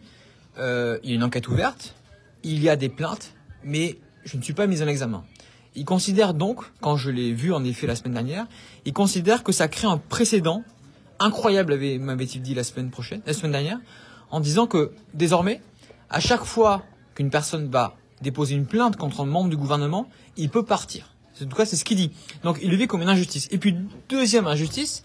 euh, 0.58 0.98
il 1.02 1.10
y 1.10 1.12
a 1.12 1.16
une 1.16 1.24
enquête 1.24 1.48
ouverte, 1.48 1.94
il 2.42 2.62
y 2.62 2.68
a 2.68 2.76
des 2.76 2.88
plaintes, 2.88 3.34
mais 3.64 3.98
je 4.24 4.36
ne 4.36 4.42
suis 4.42 4.54
pas 4.54 4.66
mis 4.66 4.82
en 4.82 4.88
examen. 4.88 5.24
Il 5.76 5.84
considère 5.84 6.34
donc, 6.34 6.64
quand 6.80 6.96
je 6.96 7.10
l'ai 7.10 7.32
vu 7.32 7.52
en 7.52 7.62
effet 7.64 7.86
la 7.86 7.94
semaine 7.94 8.14
dernière, 8.14 8.46
il 8.84 8.92
considère 8.92 9.44
que 9.44 9.52
ça 9.52 9.68
crée 9.68 9.86
un 9.86 9.98
précédent 9.98 10.64
incroyable, 11.20 11.78
m'avait-il 11.98 12.42
dit 12.42 12.54
la 12.54 12.64
semaine 12.64 12.90
prochaine, 12.90 13.20
la 13.26 13.34
semaine 13.34 13.52
dernière, 13.52 13.78
en 14.30 14.40
disant 14.40 14.66
que 14.66 14.92
désormais, 15.14 15.60
à 16.08 16.20
chaque 16.20 16.44
fois 16.44 16.82
qu'une 17.14 17.30
personne 17.30 17.68
va 17.68 17.96
déposer 18.22 18.54
une 18.54 18.66
plainte 18.66 18.96
contre 18.96 19.20
un 19.20 19.26
membre 19.26 19.50
du 19.50 19.56
gouvernement, 19.56 20.08
il 20.36 20.50
peut 20.50 20.64
partir. 20.64 21.14
En 21.42 21.46
tout 21.46 21.56
cas, 21.56 21.64
c'est 21.64 21.76
ce 21.76 21.84
qu'il 21.84 21.96
dit. 21.96 22.10
Donc, 22.42 22.58
il 22.62 22.70
le 22.70 22.76
vit 22.76 22.86
comme 22.86 23.00
une 23.00 23.08
injustice. 23.08 23.48
Et 23.50 23.58
puis, 23.58 23.74
deuxième 24.08 24.46
injustice, 24.46 25.02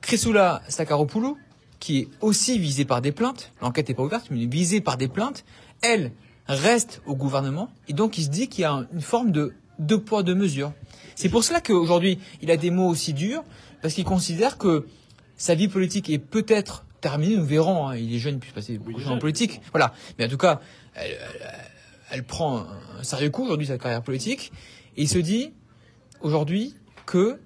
Chrysoula 0.00 0.62
Sakaropoulou, 0.68 1.36
qui 1.78 1.98
est 1.98 2.08
aussi 2.20 2.58
visée 2.58 2.84
par 2.84 3.00
des 3.00 3.12
plaintes, 3.12 3.52
l'enquête 3.60 3.88
n'est 3.88 3.94
pas 3.94 4.02
ouverte, 4.02 4.26
mais 4.30 4.46
visée 4.46 4.80
par 4.80 4.96
des 4.96 5.08
plaintes, 5.08 5.44
elle 5.82 6.12
reste 6.48 7.02
au 7.06 7.14
gouvernement, 7.14 7.70
et 7.88 7.92
donc 7.92 8.18
il 8.18 8.24
se 8.24 8.28
dit 8.28 8.48
qu'il 8.48 8.62
y 8.62 8.64
a 8.64 8.86
une 8.92 9.00
forme 9.00 9.30
de 9.30 9.52
deux 9.78 10.00
poids, 10.00 10.22
deux 10.22 10.34
mesures. 10.34 10.72
C'est 11.14 11.28
pour 11.28 11.44
cela 11.44 11.60
qu'aujourd'hui, 11.60 12.18
il 12.40 12.50
a 12.50 12.56
des 12.56 12.70
mots 12.70 12.88
aussi 12.88 13.12
durs, 13.12 13.44
parce 13.82 13.94
qu'il 13.94 14.04
considère 14.04 14.58
que 14.58 14.86
sa 15.36 15.54
vie 15.54 15.68
politique 15.68 16.08
est 16.08 16.18
peut-être 16.18 16.85
terminée, 17.08 17.36
nous 17.36 17.44
verrons, 17.44 17.86
hein, 17.86 17.96
il 17.96 18.12
est 18.12 18.18
jeune, 18.18 18.34
il 18.34 18.40
peut 18.40 18.52
passer 18.52 18.78
beaucoup 18.78 19.00
de 19.00 19.06
en 19.06 19.18
politique, 19.18 19.60
voilà. 19.70 19.94
Mais 20.18 20.24
en 20.24 20.28
tout 20.28 20.36
cas, 20.36 20.60
elle, 20.96 21.16
elle 22.10 22.24
prend 22.24 22.66
un 22.98 23.04
sérieux 23.04 23.30
coup 23.30 23.44
aujourd'hui, 23.44 23.68
sa 23.68 23.78
carrière 23.78 24.02
politique, 24.02 24.50
et 24.96 25.02
il 25.02 25.08
se 25.08 25.18
dit, 25.18 25.52
aujourd'hui, 26.20 26.74
que 27.06 27.38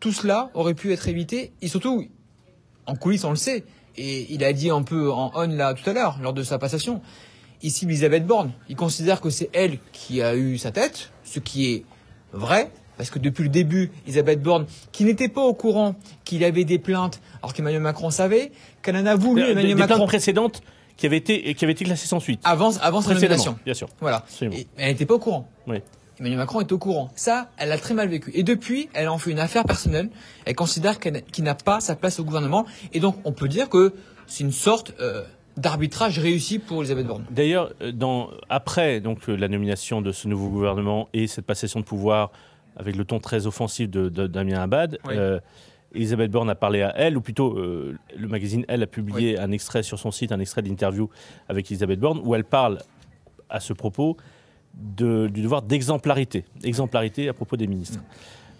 tout 0.00 0.12
cela 0.12 0.50
aurait 0.52 0.74
pu 0.74 0.92
être 0.92 1.08
évité, 1.08 1.54
et 1.62 1.68
surtout, 1.68 2.08
en 2.84 2.94
coulisses, 2.94 3.24
on 3.24 3.30
le 3.30 3.36
sait, 3.36 3.64
et 3.96 4.30
il 4.34 4.44
a 4.44 4.52
dit 4.52 4.68
un 4.68 4.82
peu 4.82 5.10
en 5.10 5.32
on 5.34 5.48
là 5.48 5.72
tout 5.72 5.88
à 5.88 5.94
l'heure, 5.94 6.18
lors 6.20 6.34
de 6.34 6.42
sa 6.42 6.58
passation, 6.58 7.00
ici 7.62 7.86
Elisabeth 7.86 8.26
Borne, 8.26 8.52
il 8.68 8.76
considère 8.76 9.22
que 9.22 9.30
c'est 9.30 9.48
elle 9.54 9.78
qui 9.92 10.20
a 10.20 10.36
eu 10.36 10.58
sa 10.58 10.72
tête, 10.72 11.10
ce 11.24 11.38
qui 11.38 11.72
est 11.72 11.84
vrai, 12.34 12.70
parce 13.00 13.08
que 13.08 13.18
depuis 13.18 13.44
le 13.44 13.48
début, 13.48 13.90
Elisabeth 14.04 14.42
Borne, 14.42 14.66
qui 14.92 15.06
n'était 15.06 15.30
pas 15.30 15.40
au 15.40 15.54
courant 15.54 15.94
qu'il 16.24 16.42
y 16.42 16.44
avait 16.44 16.64
des 16.64 16.78
plaintes, 16.78 17.22
alors 17.42 17.54
qu'Emmanuel 17.54 17.80
Macron 17.80 18.10
savait, 18.10 18.52
qu'elle 18.82 18.94
en 18.94 19.06
a 19.06 19.14
voulu, 19.14 19.40
Emmanuel 19.40 19.68
des, 19.68 19.74
Macron. 19.74 19.96
plaintes 19.96 20.08
précédentes 20.08 20.62
qui 20.98 21.06
avaient 21.06 21.16
été, 21.16 21.54
qui 21.54 21.64
avaient 21.64 21.72
été 21.72 21.86
classées 21.86 22.06
sans 22.06 22.20
suite. 22.20 22.42
Avant, 22.44 22.76
avant 22.76 23.00
sa 23.00 23.14
nomination. 23.14 23.56
Bien 23.64 23.72
sûr. 23.72 23.88
Voilà. 24.02 24.26
elle 24.42 24.66
n'était 24.76 25.06
pas 25.06 25.14
au 25.14 25.18
courant. 25.18 25.48
Oui. 25.66 25.78
Emmanuel 26.18 26.40
Macron 26.40 26.60
est 26.60 26.70
au 26.72 26.76
courant. 26.76 27.10
Ça, 27.16 27.48
elle 27.56 27.72
a 27.72 27.78
très 27.78 27.94
mal 27.94 28.06
vécu. 28.08 28.32
Et 28.34 28.42
depuis, 28.42 28.90
elle 28.92 29.08
en 29.08 29.16
fait 29.16 29.30
une 29.30 29.38
affaire 29.38 29.64
personnelle. 29.64 30.10
Elle 30.44 30.54
considère 30.54 31.00
qu'elle 31.00 31.22
n'a 31.38 31.54
pas 31.54 31.80
sa 31.80 31.96
place 31.96 32.20
au 32.20 32.24
gouvernement. 32.24 32.66
Et 32.92 33.00
donc, 33.00 33.16
on 33.24 33.32
peut 33.32 33.48
dire 33.48 33.70
que 33.70 33.94
c'est 34.26 34.44
une 34.44 34.52
sorte 34.52 34.92
euh, 35.00 35.24
d'arbitrage 35.56 36.18
réussi 36.18 36.58
pour 36.58 36.80
Elisabeth 36.80 37.06
Borne. 37.06 37.24
D'ailleurs, 37.30 37.72
euh, 37.80 38.24
après 38.48 39.00
donc 39.00 39.28
euh, 39.28 39.36
la 39.36 39.48
nomination 39.48 40.02
de 40.02 40.12
ce 40.12 40.28
nouveau 40.28 40.48
gouvernement 40.48 41.08
et 41.12 41.26
cette 41.26 41.46
passation 41.46 41.80
de 41.80 41.84
pouvoir 41.84 42.30
avec 42.80 42.96
le 42.96 43.04
ton 43.04 43.20
très 43.20 43.46
offensif 43.46 43.88
de, 43.90 44.08
Damien 44.26 44.62
Abad, 44.62 44.98
Elisabeth 45.92 46.30
Borne 46.30 46.48
a 46.48 46.54
parlé 46.54 46.82
à 46.82 46.96
elle, 46.96 47.16
ou 47.16 47.20
plutôt 47.20 47.56
le 47.58 48.28
magazine 48.28 48.64
Elle 48.68 48.82
a 48.82 48.86
publié 48.86 49.38
un 49.38 49.50
extrait 49.50 49.82
sur 49.82 49.98
son 49.98 50.10
site, 50.10 50.32
un 50.32 50.40
extrait 50.40 50.62
d'interview 50.62 51.10
avec 51.48 51.70
Elisabeth 51.70 52.00
Borne, 52.00 52.20
où 52.24 52.34
elle 52.34 52.44
parle 52.44 52.78
à 53.48 53.60
ce 53.60 53.72
propos 53.72 54.16
du 54.74 55.28
devoir 55.30 55.62
d'exemplarité, 55.62 56.44
exemplarité 56.62 57.28
à 57.28 57.32
propos 57.32 57.56
des 57.56 57.66
ministres. 57.66 58.00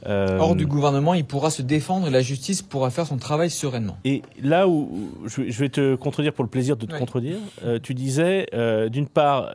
Euh, 0.06 0.38
Hors 0.38 0.56
du 0.56 0.66
gouvernement, 0.66 1.14
il 1.14 1.24
pourra 1.24 1.50
se 1.50 1.62
défendre 1.62 2.08
et 2.08 2.10
la 2.10 2.22
justice 2.22 2.62
pourra 2.62 2.90
faire 2.90 3.06
son 3.06 3.18
travail 3.18 3.50
sereinement. 3.50 3.98
Et 4.04 4.22
là 4.42 4.66
où 4.66 5.10
je, 5.26 5.42
vais 5.42 5.68
te 5.68 5.94
contredire 5.94 6.32
pour 6.32 6.44
le 6.44 6.50
plaisir 6.50 6.76
de 6.76 6.86
te 6.86 6.96
contredire, 6.96 7.36
euh, 7.64 7.78
tu 7.82 7.94
disais, 7.94 8.46
euh, 8.54 8.88
d'une 8.88 9.06
part, 9.06 9.52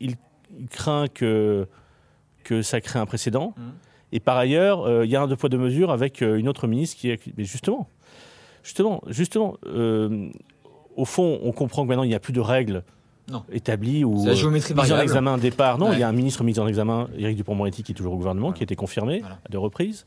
il, 0.00 0.16
craint 0.70 1.06
que, 1.08 1.66
que 2.44 2.62
ça 2.62 2.80
crée 2.80 2.98
un 2.98 3.06
précédent, 3.06 3.54
mmh. 3.56 3.62
Et 4.12 4.20
par 4.20 4.36
ailleurs, 4.36 5.04
il 5.04 5.10
y 5.10 5.16
a 5.16 5.22
un 5.22 5.28
deux 5.28 5.36
poids 5.36 5.48
deux 5.48 5.58
mesures 5.58 5.90
avec 5.90 6.20
une 6.20 6.48
autre 6.48 6.66
ministre 6.66 6.96
qui 6.96 7.10
est... 7.10 7.20
Mais 7.36 7.44
justement, 7.44 7.88
justement, 8.62 9.02
justement, 9.08 9.56
au 10.96 11.04
fond, 11.04 11.40
on 11.42 11.52
comprend 11.52 11.84
que 11.84 11.88
maintenant, 11.88 12.04
il 12.04 12.08
n'y 12.08 12.14
a 12.14 12.20
plus 12.20 12.32
de 12.32 12.40
règles 12.40 12.84
établi 13.52 14.04
ou 14.04 14.24
la 14.24 14.34
géométrie 14.34 14.74
mis 14.74 14.92
en 14.92 15.00
examen 15.00 15.38
départ. 15.38 15.78
Non, 15.78 15.92
il 15.92 15.98
y 15.98 16.02
a 16.02 16.08
un 16.08 16.12
ministre 16.12 16.44
mis 16.44 16.58
en 16.58 16.66
examen, 16.66 17.08
Éric 17.16 17.36
Dupond-Moretti, 17.36 17.82
qui 17.82 17.92
est 17.92 17.94
toujours 17.94 18.14
au 18.14 18.16
gouvernement, 18.16 18.52
qui 18.52 18.62
a 18.62 18.64
été 18.64 18.76
confirmé 18.76 19.22
à 19.22 19.48
deux 19.50 19.58
reprises. 19.58 20.06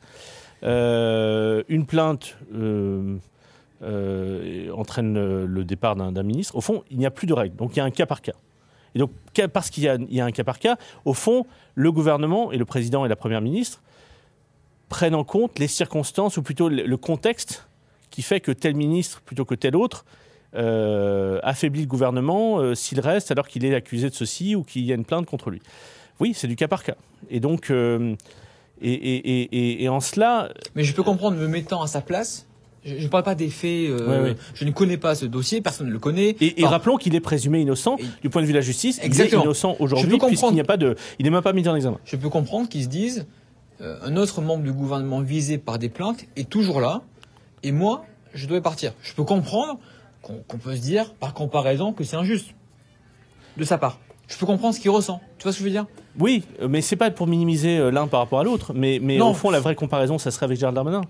Euh, 0.63 1.63
une 1.70 1.86
plainte 1.86 2.38
euh, 2.53 3.17
euh, 3.81 4.70
entraîne 4.72 5.46
le 5.46 5.63
départ 5.63 5.96
d'un 5.96 6.24
ministre. 6.24 6.55
Au 6.55 6.62
fond, 6.62 6.84
il 6.91 6.98
n'y 6.98 7.05
a 7.05 7.12
plus 7.12 7.27
de 7.27 7.34
règles. 7.34 7.55
Donc 7.55 7.75
il 7.75 7.77
y 7.77 7.81
a 7.81 7.86
un 7.86 7.91
cas 7.91 8.05
par 8.05 8.22
cas. 8.22 8.34
Et 8.93 9.00
donc, 9.00 9.12
parce 9.53 9.70
qu'il 9.70 9.84
y, 9.84 10.20
a 10.20 10.25
un 10.25 10.31
cas 10.31 10.43
par 10.43 10.60
cas, 10.60 10.75
au 11.05 11.13
fond, 11.13 11.46
le 11.75 11.91
gouvernement 11.93 12.51
et 12.51 12.58
le 12.58 12.65
président 12.65 13.05
et 13.05 13.08
la 13.08 13.15
première 13.15 13.39
ministre 13.39 13.81
prennent 14.91 15.15
en 15.15 15.24
compte 15.24 15.57
les 15.57 15.67
circonstances, 15.67 16.38
ou 16.38 16.43
plutôt 16.43 16.69
le 16.69 16.98
contexte 16.98 17.67
qui 18.12 18.21
fait 18.21 18.41
que 18.41 18.51
tel 18.51 18.75
ministre 18.75 19.21
plutôt 19.21 19.45
que 19.45 19.55
tel 19.55 19.75
autre 19.75 20.05
euh, 20.53 21.39
affaiblit 21.43 21.81
le 21.81 21.88
gouvernement 21.88 22.60
euh, 22.60 22.75
s'il 22.75 23.00
reste 23.00 23.31
alors 23.31 23.48
qu'il 23.48 23.63
est 23.63 23.74
accusé 23.74 24.10
de 24.10 24.13
ceci 24.13 24.53
ou 24.53 24.63
qu'il 24.63 24.83
y 24.83 24.91
a 24.91 24.95
une 24.95 25.05
plainte 25.05 25.25
contre 25.25 25.50
lui. 25.50 25.62
Oui, 26.19 26.33
c'est 26.36 26.48
du 26.48 26.57
cas 26.57 26.67
par 26.67 26.83
cas. 26.83 26.98
Et 27.29 27.39
donc, 27.39 27.71
euh, 27.71 28.15
et, 28.81 29.88
en 29.88 30.01
cela. 30.01 30.51
Mais 30.75 30.83
je 30.83 30.93
peux 30.93 31.03
comprendre, 31.03 31.38
me 31.38 31.48
mettant 31.48 31.81
à 31.81 31.88
sa 31.88 32.01
place, 32.01 32.48
je 32.83 33.01
ne 33.01 33.07
parle 33.07 33.24
pas 33.24 33.33
des 33.33 33.50
faits, 33.50 33.88
je 34.53 34.65
ne 34.65 34.71
connais 34.71 34.98
pas 34.98 35.15
ce 35.15 35.25
dossier, 35.25 35.62
personne 35.62 35.88
ne 35.88 35.93
le 35.93 36.00
connaît. 36.00 36.36
Et, 36.41 36.65
rappelons 36.65 36.98
qu'il 36.98 37.15
est 37.15 37.21
présumé 37.21 37.62
innocent 37.62 37.95
du 38.21 38.29
point 38.29 38.41
de 38.41 38.48
vue 38.48 38.53
de 38.53 38.57
la 38.57 38.63
justice. 38.63 39.00
Exactement. 39.01 39.41
Il 39.41 39.43
est 39.43 39.45
innocent 39.45 39.77
aujourd'hui 39.79 40.17
puisqu'il 40.17 40.53
n'y 40.53 40.60
a 40.60 40.65
pas 40.65 40.77
de, 40.77 40.95
il 41.17 41.24
n'est 41.24 41.31
même 41.31 41.41
pas 41.41 41.53
mis 41.53 41.67
en 41.67 41.75
examen. 41.75 42.00
Je 42.03 42.17
peux 42.17 42.29
comprendre 42.29 42.67
qu'ils 42.67 42.83
se 42.83 42.89
disent, 42.89 43.25
un 43.81 44.15
autre 44.15 44.41
membre 44.41 44.63
du 44.63 44.71
gouvernement 44.71 45.21
visé 45.21 45.57
par 45.57 45.79
des 45.79 45.89
plaintes 45.89 46.25
est 46.35 46.50
toujours 46.50 46.81
là, 46.81 47.01
et 47.63 47.71
moi, 47.71 48.05
je 48.33 48.47
dois 48.47 48.61
partir. 48.61 48.93
Je 49.01 49.13
peux 49.13 49.23
comprendre 49.23 49.79
qu'on 50.21 50.57
peut 50.57 50.75
se 50.75 50.81
dire, 50.81 51.13
par 51.15 51.33
comparaison, 51.33 51.93
que 51.93 52.03
c'est 52.03 52.15
injuste 52.15 52.53
de 53.57 53.63
sa 53.63 53.77
part. 53.77 54.00
Je 54.27 54.38
peux 54.38 54.45
comprendre 54.45 54.73
ce 54.73 54.79
qu'il 54.79 54.91
ressent. 54.91 55.19
Tu 55.38 55.43
vois 55.43 55.51
ce 55.51 55.57
que 55.57 55.63
je 55.63 55.65
veux 55.65 55.73
dire? 55.73 55.85
Oui, 56.19 56.43
mais 56.67 56.81
c'est 56.81 56.95
pas 56.95 57.11
pour 57.11 57.27
minimiser 57.27 57.77
euh, 57.77 57.91
l'un 57.91 58.07
par 58.07 58.21
rapport 58.21 58.39
à 58.39 58.43
l'autre. 58.43 58.73
Mais, 58.73 59.00
mais 59.01 59.19
au 59.19 59.33
fond, 59.33 59.50
la 59.50 59.59
vraie 59.59 59.75
comparaison, 59.75 60.17
ça 60.17 60.31
serait 60.31 60.45
avec 60.45 60.57
Gérald 60.57 60.75
Darmanin. 60.75 61.01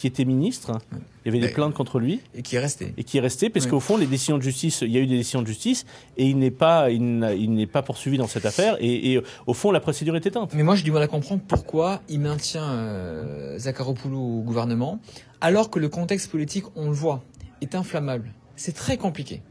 Qui 0.00 0.06
était 0.06 0.24
ministre, 0.24 0.72
il 0.92 0.98
y 1.26 1.28
avait 1.28 1.46
des 1.46 1.52
plaintes 1.52 1.74
contre 1.74 1.98
lui. 1.98 2.20
Et 2.34 2.42
qui 2.42 2.56
est 2.56 2.58
resté. 2.58 2.94
Et 2.96 3.04
qui 3.04 3.18
est 3.18 3.20
resté, 3.20 3.50
parce 3.50 3.66
qu'au 3.66 3.80
fond, 3.80 3.98
les 3.98 4.06
décisions 4.06 4.38
de 4.38 4.42
justice, 4.42 4.80
il 4.80 4.90
y 4.90 4.96
a 4.96 5.00
eu 5.00 5.06
des 5.06 5.18
décisions 5.18 5.42
de 5.42 5.46
justice, 5.46 5.84
et 6.16 6.26
il 6.26 6.38
n'est 6.38 6.50
pas, 6.50 6.90
il 6.90 7.04
n'est 7.06 7.66
pas 7.66 7.82
poursuivi 7.82 8.16
dans 8.16 8.26
cette 8.26 8.46
affaire, 8.46 8.76
et, 8.80 9.20
au 9.46 9.54
fond, 9.54 9.70
la 9.70 9.80
procédure 9.80 10.16
est 10.16 10.24
éteinte. 10.24 10.54
Mais 10.54 10.62
moi, 10.62 10.74
je 10.74 10.84
du 10.84 10.90
mal 10.90 11.02
à 11.02 11.06
comprendre 11.06 11.42
pourquoi 11.46 12.00
il 12.08 12.20
maintient 12.20 12.70
euh, 12.70 13.58
Zakharopoulou 13.58 14.40
au 14.40 14.42
gouvernement, 14.42 15.00
alors 15.40 15.70
que 15.70 15.78
le 15.78 15.88
contexte 15.88 16.30
politique, 16.30 16.64
on 16.76 16.86
le 16.86 16.94
voit, 16.94 17.22
est 17.60 17.74
inflammable 17.74 18.32
c'est 18.60 18.74
très 18.74 18.98
compliqué. 18.98 19.42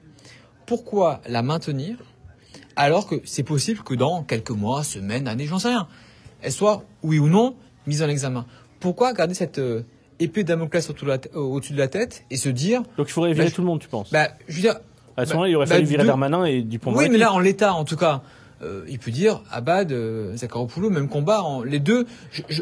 Pourquoi 0.67 1.21
la 1.27 1.41
maintenir 1.41 1.97
alors 2.75 3.07
que 3.07 3.15
c'est 3.25 3.43
possible 3.43 3.81
que 3.81 3.95
dans 3.95 4.23
quelques 4.23 4.51
mois, 4.51 4.83
semaines, 4.83 5.27
années, 5.27 5.47
j'en 5.47 5.59
sais 5.59 5.69
rien, 5.69 5.87
elle 6.41 6.51
soit, 6.51 6.83
oui 7.01 7.17
ou 7.17 7.27
non, 7.27 7.55
mise 7.87 8.03
en 8.03 8.07
examen? 8.07 8.45
Pourquoi 8.79 9.11
garder 9.13 9.33
cette 9.33 9.57
euh, 9.57 9.81
épée 10.19 10.43
Damoclès 10.43 10.89
au-dessus 11.33 11.73
de 11.73 11.77
la 11.77 11.87
tête 11.87 12.25
et 12.29 12.37
se 12.37 12.49
dire... 12.49 12.83
Donc 12.97 13.07
il 13.07 13.11
faudrait 13.11 13.33
virer 13.33 13.47
bah, 13.47 13.51
tout 13.51 13.61
le 13.61 13.67
monde, 13.67 13.79
tu 13.79 13.87
penses 13.87 14.11
bah, 14.11 14.29
je 14.47 14.55
veux 14.55 14.61
dire, 14.61 14.75
À 15.17 15.25
ce 15.25 15.33
moment-là, 15.33 15.49
il 15.49 15.55
aurait 15.55 15.65
bah, 15.65 15.75
fallu 15.75 15.87
virer 15.87 16.05
Darmanin 16.05 16.45
et 16.45 16.61
Dupont. 16.61 16.93
Oui, 16.95 17.09
mais 17.09 17.17
là, 17.17 17.33
en 17.33 17.39
l'état, 17.39 17.73
en 17.73 17.85
tout 17.85 17.97
cas, 17.97 18.21
euh, 18.61 18.83
il 18.89 18.99
peut 18.99 19.11
dire 19.11 19.41
Abad, 19.51 19.91
euh, 19.91 20.35
Zakharopoulou, 20.35 20.89
même 20.89 21.07
combat. 21.07 21.41
En, 21.41 21.63
les 21.63 21.79
deux, 21.79 22.05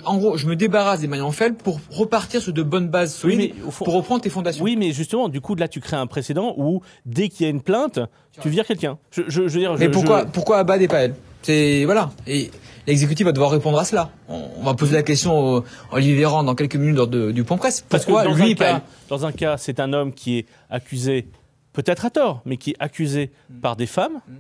en 0.05 0.17
gros, 0.17 0.37
je 0.37 0.45
me 0.45 0.55
débarrasse 0.55 0.99
des 1.01 1.07
maillons 1.07 1.31
faibles 1.31 1.55
pour 1.55 1.79
repartir 1.89 2.41
sur 2.41 2.53
de 2.53 2.61
bonnes 2.61 2.89
bases 2.89 3.13
solides, 3.13 3.55
pour 3.55 3.93
reprendre 3.93 4.21
tes 4.21 4.29
fondations. 4.29 4.63
Oui, 4.63 4.75
mais 4.75 4.91
justement, 4.91 5.27
du 5.27 5.41
coup, 5.41 5.55
là, 5.55 5.67
tu 5.67 5.79
crées 5.79 5.97
un 5.97 6.07
précédent 6.07 6.53
où 6.57 6.81
dès 7.05 7.29
qu'il 7.29 7.45
y 7.45 7.47
a 7.47 7.49
une 7.49 7.61
plainte, 7.61 7.99
tu 8.41 8.49
vires 8.49 8.65
quelqu'un. 8.65 8.99
Je, 9.11 9.23
je, 9.27 9.41
veux 9.41 9.49
dire, 9.49 9.75
mais 9.79 9.89
pourquoi, 9.89 10.25
pourquoi 10.25 10.59
Abad 10.59 10.81
et 10.81 10.87
pas 10.87 10.99
elle? 10.99 11.15
C'est 11.47 11.85
voilà. 11.85 12.09
Et 12.27 12.51
l'exécutif 12.87 13.25
va 13.25 13.31
devoir 13.31 13.51
répondre 13.51 13.79
à 13.79 13.85
cela. 13.85 14.09
On, 14.27 14.63
va 14.63 14.73
poser 14.73 14.95
la 14.95 15.03
question 15.03 15.59
à 15.59 15.63
Olivier 15.93 16.17
Véran 16.17 16.43
dans 16.43 16.55
quelques 16.55 16.75
minutes 16.75 16.99
du 17.09 17.45
point 17.45 17.55
presse. 17.55 17.85
Pourquoi 17.87 18.23
Parce 18.23 18.25
que 18.25 18.29
dans 18.29 18.35
lui 18.35 18.51
un 18.51 18.55
cas, 18.55 18.81
Dans 19.07 19.25
un 19.25 19.31
cas, 19.31 19.55
c'est 19.55 19.79
un 19.79 19.93
homme 19.93 20.11
qui 20.11 20.39
est 20.39 20.45
accusé, 20.69 21.25
peut-être 21.71 22.03
à 22.03 22.09
tort, 22.09 22.41
mais 22.43 22.57
qui 22.57 22.71
est 22.71 22.75
accusé 22.79 23.31
mm. 23.49 23.59
par 23.61 23.77
des 23.77 23.85
femmes. 23.85 24.19
Mm. 24.27 24.33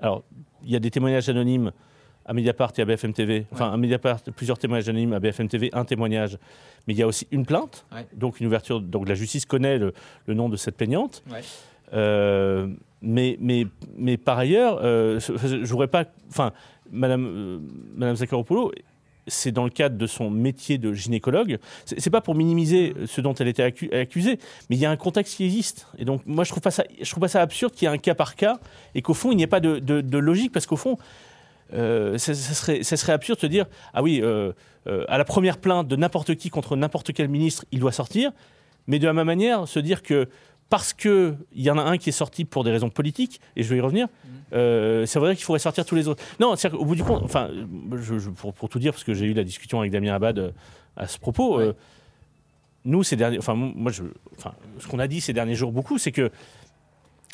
Alors, 0.00 0.24
il 0.62 0.72
y 0.72 0.76
a 0.76 0.78
des 0.78 0.90
témoignages 0.90 1.30
anonymes 1.30 1.72
à 2.26 2.34
Mediapart 2.34 2.72
et 2.76 2.82
à 2.82 2.84
BFM 2.84 3.14
TV. 3.14 3.46
Enfin, 3.50 3.72
à 3.72 3.76
Mediapart, 3.78 4.20
plusieurs 4.36 4.58
témoignages 4.58 4.90
anonymes, 4.90 5.14
à 5.14 5.20
BFM 5.20 5.48
TV, 5.48 5.70
un 5.72 5.86
témoignage. 5.86 6.36
Mais 6.86 6.92
il 6.92 6.98
y 6.98 7.02
a 7.02 7.06
aussi 7.06 7.28
une 7.30 7.46
plainte, 7.46 7.86
donc 8.14 8.40
une 8.40 8.46
ouverture. 8.46 8.82
Donc 8.82 9.08
la 9.08 9.14
justice 9.14 9.46
connaît 9.46 9.78
le, 9.78 9.94
nom 10.28 10.50
de 10.50 10.56
cette 10.56 10.76
plaignante. 10.76 11.22
Euh, 11.94 12.68
mais, 13.02 13.36
mais, 13.40 13.66
mais 13.96 14.16
par 14.16 14.38
ailleurs, 14.38 14.78
euh, 14.82 15.20
je 15.20 15.84
pas. 15.86 16.04
Enfin, 16.28 16.52
Madame, 16.90 17.26
euh, 17.26 17.58
Madame 17.96 18.16
c'est 19.28 19.52
dans 19.52 19.64
le 19.64 19.70
cadre 19.70 19.96
de 19.96 20.06
son 20.06 20.30
métier 20.30 20.78
de 20.78 20.92
gynécologue. 20.92 21.58
C'est 21.84 22.10
pas 22.10 22.20
pour 22.20 22.34
minimiser 22.34 22.94
ce 23.06 23.20
dont 23.20 23.34
elle 23.34 23.48
était 23.48 23.62
accusée, 23.62 24.38
mais 24.68 24.76
il 24.76 24.80
y 24.80 24.86
a 24.86 24.90
un 24.90 24.96
contexte 24.96 25.36
qui 25.36 25.44
existe. 25.44 25.86
Et 25.98 26.04
donc, 26.04 26.22
moi, 26.26 26.44
je 26.44 26.50
trouve 26.50 26.62
trouve 26.62 27.20
pas 27.20 27.28
ça 27.28 27.40
absurde 27.40 27.72
qu'il 27.72 27.86
y 27.86 27.90
ait 27.90 27.94
un 27.94 27.98
cas 27.98 28.14
par 28.14 28.34
cas 28.34 28.58
et 28.94 29.02
qu'au 29.02 29.14
fond, 29.14 29.30
il 29.30 29.36
n'y 29.36 29.42
ait 29.42 29.48
pas 29.48 29.60
de, 29.60 30.18
logique, 30.18 30.52
parce 30.52 30.66
qu'au 30.66 30.76
fond, 30.76 30.98
euh, 31.74 32.18
ça, 32.18 32.34
serait, 32.34 32.82
ça, 32.82 32.96
serait, 32.96 33.12
absurde 33.12 33.38
de 33.38 33.42
se 33.42 33.46
dire 33.46 33.66
ah 33.94 34.02
oui, 34.02 34.20
euh, 34.22 34.52
euh, 34.86 35.04
à 35.08 35.16
la 35.16 35.24
première 35.24 35.58
plainte 35.58 35.88
de 35.88 35.96
n'importe 35.96 36.34
qui 36.34 36.50
contre 36.50 36.76
n'importe 36.76 37.12
quel 37.12 37.28
ministre, 37.28 37.64
il 37.72 37.80
doit 37.80 37.92
sortir. 37.92 38.32
Mais 38.88 38.98
de 38.98 39.06
la 39.06 39.12
même 39.12 39.26
manière, 39.26 39.68
se 39.68 39.78
dire 39.78 40.02
que 40.02 40.28
parce 40.72 40.94
qu'il 40.94 41.36
y 41.54 41.68
en 41.68 41.76
a 41.76 41.82
un 41.82 41.98
qui 41.98 42.08
est 42.08 42.12
sorti 42.12 42.46
pour 42.46 42.64
des 42.64 42.70
raisons 42.70 42.88
politiques, 42.88 43.42
et 43.56 43.62
je 43.62 43.68
vais 43.68 43.76
y 43.76 43.80
revenir, 43.82 44.06
mmh. 44.06 44.28
euh, 44.54 45.04
ça 45.04 45.20
veut 45.20 45.26
dire 45.26 45.36
qu'il 45.36 45.44
faudrait 45.44 45.58
sortir 45.58 45.84
tous 45.84 45.96
les 45.96 46.08
autres. 46.08 46.24
Non, 46.40 46.54
au 46.72 46.84
bout 46.86 46.94
du 46.94 47.04
compte, 47.04 47.22
enfin, 47.24 47.50
pour, 48.56 48.70
tout 48.70 48.78
dire, 48.78 48.92
parce 48.92 49.04
que 49.04 49.12
j'ai 49.12 49.26
eu 49.26 49.34
la 49.34 49.44
discussion 49.44 49.80
avec 49.80 49.92
Damien 49.92 50.14
Abad 50.14 50.38
euh, 50.38 50.50
à 50.96 51.06
ce 51.08 51.18
propos, 51.18 51.60
euh, 51.60 51.74
nous, 52.86 53.02
ces 53.02 53.16
derniers, 53.16 53.36
enfin, 53.36 53.54
moi, 53.54 53.92
je, 53.92 54.04
enfin, 54.38 54.54
ce 54.78 54.86
qu'on 54.86 54.98
a 54.98 55.08
dit 55.08 55.20
ces 55.20 55.34
derniers 55.34 55.56
jours 55.56 55.72
beaucoup, 55.72 55.98
c'est 55.98 56.10
que 56.10 56.30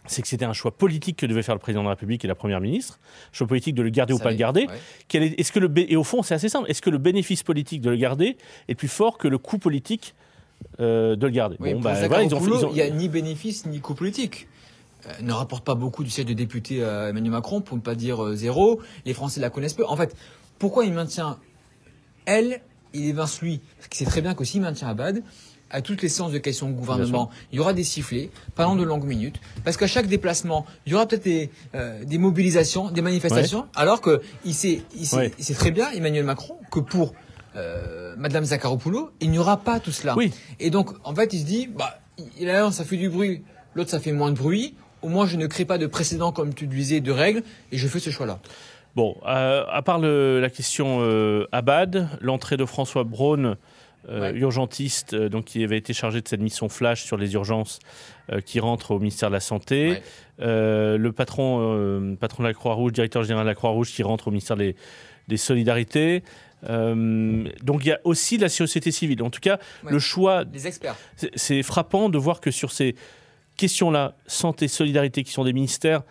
c'est 0.07 0.21
que 0.23 0.26
c'était 0.26 0.45
un 0.45 0.52
choix 0.52 0.73
politique 0.73 1.18
que 1.18 1.26
devait 1.26 1.45
faire 1.45 1.54
le 1.54 1.61
président 1.61 1.83
de 1.83 1.87
la 1.87 1.90
République 1.95 2.25
et 2.25 2.28
la 2.28 2.35
première 2.35 2.61
ministre, 2.61 2.99
choix 3.30 3.47
politique 3.47 3.76
de 3.76 3.83
le 3.83 3.90
garder 3.90 4.14
ou 4.14 4.18
pas 4.18 4.33
le 4.33 4.37
garder. 4.37 4.66
Est, 5.14 5.38
est-ce 5.38 5.52
que 5.52 5.61
le 5.61 5.73
et 5.76 5.95
au 5.95 6.02
fond, 6.02 6.25
c'est 6.25 6.35
assez 6.35 6.49
simple. 6.49 6.68
Est-ce 6.68 6.83
que 6.83 6.90
le 6.90 6.99
bénéfice 6.99 7.45
politique 7.45 7.83
de 7.83 7.90
le 7.90 7.97
garder 7.97 8.37
est 8.66 8.75
plus 8.75 8.88
fort 8.88 9.16
que 9.16 9.28
le 9.28 9.38
coût 9.38 9.59
politique 9.59 10.16
euh, 10.80 11.16
de 11.16 11.26
le 11.26 11.32
garder 11.32 11.56
bon, 11.58 11.80
bah, 11.80 11.94
ils 12.22 12.34
ont, 12.34 12.70
Il 12.70 12.74
n'y 12.74 12.82
a 12.82 12.90
ni 12.90 13.08
bénéfice 13.08 13.66
ni 13.66 13.80
coût 13.80 13.94
politique. 13.94 14.48
Euh, 15.06 15.12
ne 15.22 15.32
rapporte 15.32 15.64
pas 15.64 15.74
beaucoup 15.74 16.04
du 16.04 16.10
siège 16.10 16.26
de 16.26 16.32
député 16.32 16.84
à 16.84 17.08
Emmanuel 17.08 17.32
Macron, 17.32 17.60
pour 17.60 17.76
ne 17.76 17.82
pas 17.82 17.94
dire 17.94 18.24
euh, 18.24 18.34
zéro. 18.34 18.80
Les 19.04 19.14
Français 19.14 19.40
la 19.40 19.50
connaissent 19.50 19.74
peu. 19.74 19.86
En 19.86 19.96
fait, 19.96 20.14
pourquoi 20.58 20.84
il 20.84 20.92
maintient 20.92 21.38
elle, 22.26 22.60
il 22.92 23.06
évince 23.06 23.40
lui 23.40 23.60
Parce 23.76 23.88
qu'il 23.88 23.98
sait 23.98 24.10
très 24.10 24.20
bien 24.20 24.34
que 24.34 24.44
s'il 24.44 24.60
maintient 24.60 24.88
Abad, 24.88 25.22
à 25.70 25.82
toutes 25.82 26.02
les 26.02 26.08
séances 26.08 26.32
de 26.32 26.38
questions 26.38 26.68
au 26.68 26.72
gouvernement, 26.72 27.30
il 27.52 27.56
y 27.56 27.60
aura 27.60 27.72
des 27.72 27.84
sifflets 27.84 28.30
pendant 28.54 28.76
de 28.76 28.82
longues 28.82 29.04
minutes, 29.04 29.40
parce 29.64 29.76
qu'à 29.76 29.86
chaque 29.86 30.06
déplacement, 30.06 30.64
il 30.86 30.92
y 30.92 30.94
aura 30.94 31.06
peut-être 31.06 31.24
des, 31.24 31.50
euh, 31.74 32.04
des, 32.04 32.18
mobilisations, 32.18 32.90
des 32.90 33.02
manifestations, 33.02 33.66
alors 33.74 34.00
que 34.00 34.22
il 34.44 34.54
sait, 34.54 34.82
il, 34.96 35.06
sait, 35.06 35.32
il 35.38 35.44
sait, 35.44 35.54
très 35.54 35.70
bien, 35.70 35.90
Emmanuel 35.90 36.24
Macron, 36.24 36.56
que 36.70 36.80
pour 36.80 37.14
euh, 37.57 38.14
Madame 38.17 38.45
Zakharopoulou, 38.45 39.11
il 39.21 39.31
n'y 39.31 39.38
aura 39.38 39.59
pas 39.59 39.81
tout 39.81 39.93
cela. 39.93 40.17
Oui. 40.17 40.33
Et 40.61 40.71
donc, 40.71 40.90
en 41.05 41.14
fait, 41.14 41.33
il 41.33 41.40
se 41.40 41.47
dit, 41.47 41.67
bah, 41.67 41.99
l'un, 42.40 42.71
ça 42.71 42.85
fait 42.85 42.97
du 42.97 43.09
bruit, 43.09 43.43
l'autre, 43.75 43.90
ça 43.90 44.00
fait 44.00 44.12
moins 44.12 44.31
de 44.31 44.37
bruit. 44.37 44.75
Au 45.02 45.09
moins, 45.09 45.26
je 45.26 45.37
ne 45.37 45.47
crée 45.47 45.64
pas 45.64 45.78
de 45.78 45.87
précédent, 45.87 46.33
comme 46.33 46.55
tu 46.55 46.67
disais, 46.67 47.00
de 47.00 47.12
règles, 47.12 47.43
et 47.71 47.78
je 47.78 47.87
fais 47.87 48.00
ce 48.00 48.11
choix-là. 48.11 48.40
Bon, 48.99 49.17
euh, 49.28 49.64
à 49.71 49.81
part 49.83 50.00
le, 50.00 50.40
la 50.40 50.50
question 50.50 50.99
euh, 51.02 51.47
Abad, 51.52 52.09
l'entrée 52.21 52.57
de 52.57 52.64
François 52.64 53.05
Braun 53.05 53.57
euh, 54.09 54.33
urgentiste, 54.33 55.14
donc 55.14 55.45
qui 55.45 55.62
avait 55.62 55.78
été 55.78 55.93
chargé 55.93 56.21
de 56.21 56.26
cette 56.26 56.40
mission 56.40 56.69
flash 56.69 57.05
sur 57.05 57.17
les 57.17 57.35
urgences, 57.35 57.78
qui 58.45 58.59
rentre 58.59 58.90
au 58.90 58.99
ministère 58.99 59.28
de 59.31 59.35
la 59.35 59.40
Santé. 59.40 60.02
le 60.38 61.11
patron, 61.11 62.17
patron 62.19 62.43
de 62.43 62.49
la 62.49 62.55
Croix-Rouge, 62.55 62.93
directeur 62.93 63.23
général 63.23 63.45
de 63.45 63.50
la 63.50 63.55
Croix-Rouge, 63.55 63.93
qui 63.93 64.02
rentre 64.02 64.26
au 64.28 64.31
ministère 64.33 64.57
des, 64.57 64.75
Solidarités. 65.37 66.25
Donc 66.62 67.84
il 67.84 67.88
y 67.88 67.92
a 67.92 68.00
aussi 68.04 68.38
la 68.38 68.48
société 68.48 68.90
civile. 68.90 69.22
En 69.22 69.30
tout 69.30 69.40
cas, 69.40 69.58
le 69.84 69.98
choix. 69.98 70.44
Des 70.44 70.66
experts. 70.66 70.96
C'est 71.34 71.62
frappant 71.62 72.08
de 72.08 72.18
voir 72.18 72.40
que 72.40 72.50
sur 72.50 72.72
ces 72.72 72.94
questions-là, 73.56 74.16
santé, 74.26 74.68
solidarité, 74.68 75.22
qui 75.22 75.32
sont 75.32 75.44
des 75.44 75.52
ministères 75.52 76.02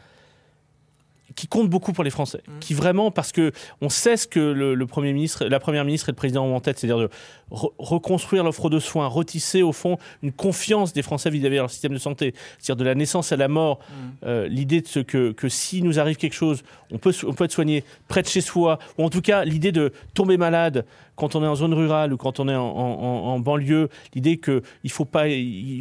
qui 1.38 1.48
compte 1.48 1.70
beaucoup 1.70 1.94
pour 1.94 2.03
les 2.03 2.10
Français, 2.10 2.41
mmh. 2.46 2.60
qui 2.60 2.74
vraiment 2.74 3.12
parce 3.12 3.32
que 3.32 3.51
on 3.79 3.89
sait 3.89 4.17
ce 4.17 4.27
que 4.27 4.39
le, 4.39 4.88
premier 4.88 5.13
ministre, 5.13 5.46
la 5.46 5.60
première 5.60 5.86
ministre 5.86 6.10
et 6.10 6.12
le 6.12 6.17
président 6.17 6.44
ont 6.46 6.56
en 6.56 6.60
tête, 6.60 6.79
c'est-à-dire 6.79 6.98
de 6.98 7.10
reconstruire 7.51 8.44
l'offre 8.44 8.70
de 8.70 8.79
soins, 8.79 9.08
retisser 9.08 9.62
au 9.62 9.72
fond 9.72 9.98
une 10.24 10.34
confiance 10.34 10.91
des 10.91 11.03
Français 11.03 11.29
vis-à-vis 11.29 11.56
de 11.56 11.62
leur 11.62 11.70
système 11.70 11.94
de 11.94 12.00
santé, 12.00 12.34
c'est-à-dire 12.58 12.84
de 12.84 12.84
la 12.84 12.96
naissance 12.96 13.32
à 13.32 13.38
la 13.38 13.48
mort, 13.48 13.77
mmh. 13.77 13.94
euh, 14.25 14.48
l'idée 14.48 14.82
de 14.82 14.88
ce 14.88 15.00
que, 15.00 15.32
que 15.32 15.48
si 15.48 15.84
nous 15.84 16.00
arrive 16.00 16.17
quelque 16.17 16.34
chose, 16.34 16.63
on 16.91 16.98
peut, 16.98 17.13
on 17.25 17.34
peut 17.34 17.46
être 17.46 17.51
soigné 17.51 17.84
près 18.08 18.24
de 18.24 18.27
chez 18.27 18.41
soi, 18.41 18.79
ou 18.98 19.03
en 19.03 19.10
tout 19.10 19.22
cas 19.22 19.46
l'idée 19.46 19.72
de 19.72 19.94
tomber 20.15 20.38
malade 20.38 20.86
quand 21.17 21.36
on 21.36 21.43
est 21.43 21.47
en 21.47 21.55
zone 21.55 21.74
rurale 21.74 22.13
ou 22.13 22.17
quand 22.17 22.39
on 22.39 22.47
est 22.47 22.55
en, 22.55 23.39
banlieue, 23.39 23.89
l'idée 24.13 24.38
qu'il 24.38 24.62
ne 24.83 24.89
faut 24.89 25.05
pas 25.05 25.25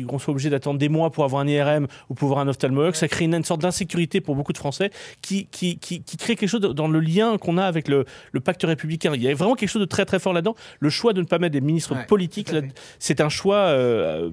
qu'on 0.08 0.18
soit 0.18 0.32
obligé 0.32 0.50
d'attendre 0.50 0.78
des 0.78 0.88
mois 0.88 1.10
pour 1.10 1.24
avoir 1.24 1.42
un 1.42 1.46
IRM 1.46 1.86
ou 2.10 2.14
pour 2.14 2.28
avoir 2.30 2.44
un 2.44 2.48
ophtalmologue, 2.48 2.94
ça 2.94 3.06
crée 3.06 3.26
une, 3.26 3.44
sorte 3.44 3.60
d'insécurité 3.60 4.20
pour 4.20 4.34
beaucoup 4.34 4.52
de 4.52 4.58
Français 4.58 4.90
qui, 5.20 5.46
qui, 5.46 5.78
qui, 5.78 6.02
crée 6.16 6.36
quelque 6.36 6.48
chose 6.48 6.60
dans 6.60 6.88
le 6.88 7.00
lien 7.00 7.36
qu'on 7.38 7.58
a 7.58 7.64
avec 7.64 7.86
le, 7.86 8.06
le, 8.32 8.40
pacte 8.40 8.62
républicain. 8.64 9.12
Il 9.14 9.22
y 9.22 9.28
a 9.28 9.34
vraiment 9.34 9.54
quelque 9.54 9.68
chose 9.68 9.80
de 9.80 9.86
très 9.86 10.04
très 10.06 10.18
fort 10.18 10.32
là-dedans. 10.32 10.54
Le 10.80 10.90
choix 10.90 11.12
de 11.12 11.20
ne 11.20 11.26
pas 11.26 11.38
mettre 11.38 11.52
des 11.52 11.60
ministres 11.60 11.94
politiques, 12.06 12.50
c'est 12.98 13.20
un 13.20 13.28
choix 13.28 13.56
euh, 13.56 14.30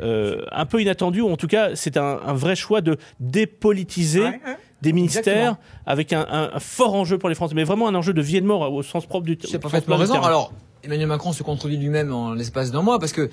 euh, 0.00 0.42
un 0.52 0.66
peu 0.66 0.80
inattendu, 0.80 1.20
ou 1.20 1.30
en 1.30 1.36
tout 1.36 1.48
cas 1.48 1.74
c'est 1.74 1.96
un, 1.96 2.16
vrai 2.34 2.54
choix 2.54 2.80
de 2.80 2.96
dépolitiser 3.18 4.26
des 4.82 4.92
ministères 4.92 5.56
avec 5.86 6.12
un, 6.12 6.50
fort 6.58 6.94
enjeu 6.94 7.18
pour 7.18 7.28
les 7.28 7.34
Français, 7.34 7.54
mais 7.54 7.64
vraiment 7.64 7.88
un 7.88 7.94
enjeu 7.94 8.12
de 8.12 8.22
vie 8.22 8.36
et 8.36 8.40
de 8.40 8.46
mort 8.46 8.72
au 8.72 8.82
sens 8.82 9.06
propre 9.06 9.26
du 9.26 9.36
terme. 9.36 9.50
C'est 9.50 9.58
parfaitement 9.58 9.96
raison. 9.96 10.20
Alors, 10.20 10.52
Emmanuel 10.84 11.08
Macron 11.08 11.32
se 11.32 11.42
contredit 11.42 11.76
lui-même 11.76 12.12
en 12.12 12.34
l'espace 12.34 12.70
d'un 12.70 12.82
mois 12.82 12.98
parce 12.98 13.12
que 13.12 13.30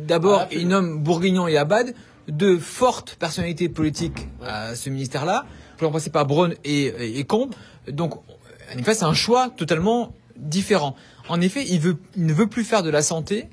d'abord 0.00 0.42
ah, 0.42 0.48
il 0.52 0.68
nomme 0.68 1.02
Bourguignon 1.02 1.48
et 1.48 1.56
Abad 1.56 1.94
deux 2.28 2.58
fortes 2.58 3.16
personnalités 3.18 3.68
politiques 3.68 4.28
à 4.44 4.74
ce 4.74 4.90
ministère-là, 4.90 5.44
pour 5.78 5.92
passer 5.92 6.10
par 6.10 6.26
Braun 6.26 6.54
et, 6.64 7.18
et, 7.18 7.24
Combe. 7.24 7.54
Donc, 7.88 8.14
en 8.14 8.78
effet, 8.78 8.94
c'est 8.94 9.04
un 9.04 9.14
choix 9.14 9.50
totalement 9.50 10.14
différent. 10.36 10.94
En 11.28 11.40
effet, 11.40 11.64
il, 11.68 11.80
veut, 11.80 11.96
il 12.16 12.26
ne 12.26 12.32
veut 12.32 12.46
plus 12.46 12.64
faire 12.64 12.82
de 12.82 12.90
la 12.90 13.02
santé 13.02 13.48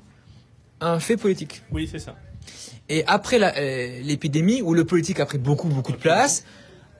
un 0.80 1.00
fait 1.00 1.16
politique. 1.16 1.62
Oui, 1.72 1.88
c'est 1.90 1.98
ça. 1.98 2.16
Et 2.88 3.04
après 3.06 3.38
euh, 3.40 4.00
l'épidémie, 4.02 4.62
où 4.62 4.74
le 4.74 4.84
politique 4.84 5.20
a 5.20 5.26
pris 5.26 5.38
beaucoup, 5.38 5.68
beaucoup 5.68 5.92
de 5.92 5.98
place, 5.98 6.44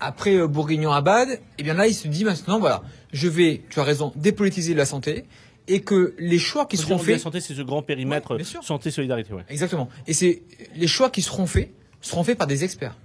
après 0.00 0.36
euh, 0.36 0.46
Bourguignon-Abad, 0.46 1.40
eh 1.58 1.62
bien 1.62 1.74
là, 1.74 1.86
il 1.86 1.94
se 1.94 2.08
dit 2.08 2.24
maintenant, 2.24 2.58
voilà, 2.58 2.82
je 3.12 3.28
vais, 3.28 3.62
tu 3.70 3.80
as 3.80 3.84
raison, 3.84 4.12
dépolitiser 4.16 4.74
la 4.74 4.84
santé 4.84 5.24
et 5.68 5.80
que 5.80 6.14
les 6.18 6.38
choix 6.38 6.66
qui 6.66 6.76
seront 6.76 6.98
faits. 6.98 7.16
La 7.16 7.18
santé, 7.18 7.40
c'est 7.40 7.54
ce 7.54 7.62
grand 7.62 7.82
périmètre 7.82 8.36
santé 8.62 8.90
solidarité. 8.90 9.32
Ouais. 9.32 9.44
Exactement. 9.48 9.88
Et 10.06 10.14
c'est 10.14 10.42
les 10.74 10.86
choix 10.86 11.10
qui 11.10 11.22
seront 11.22 11.46
faits 11.46 11.70
seront 12.00 12.24
faits 12.24 12.38
par 12.38 12.46
des 12.46 12.64
experts, 12.64 12.96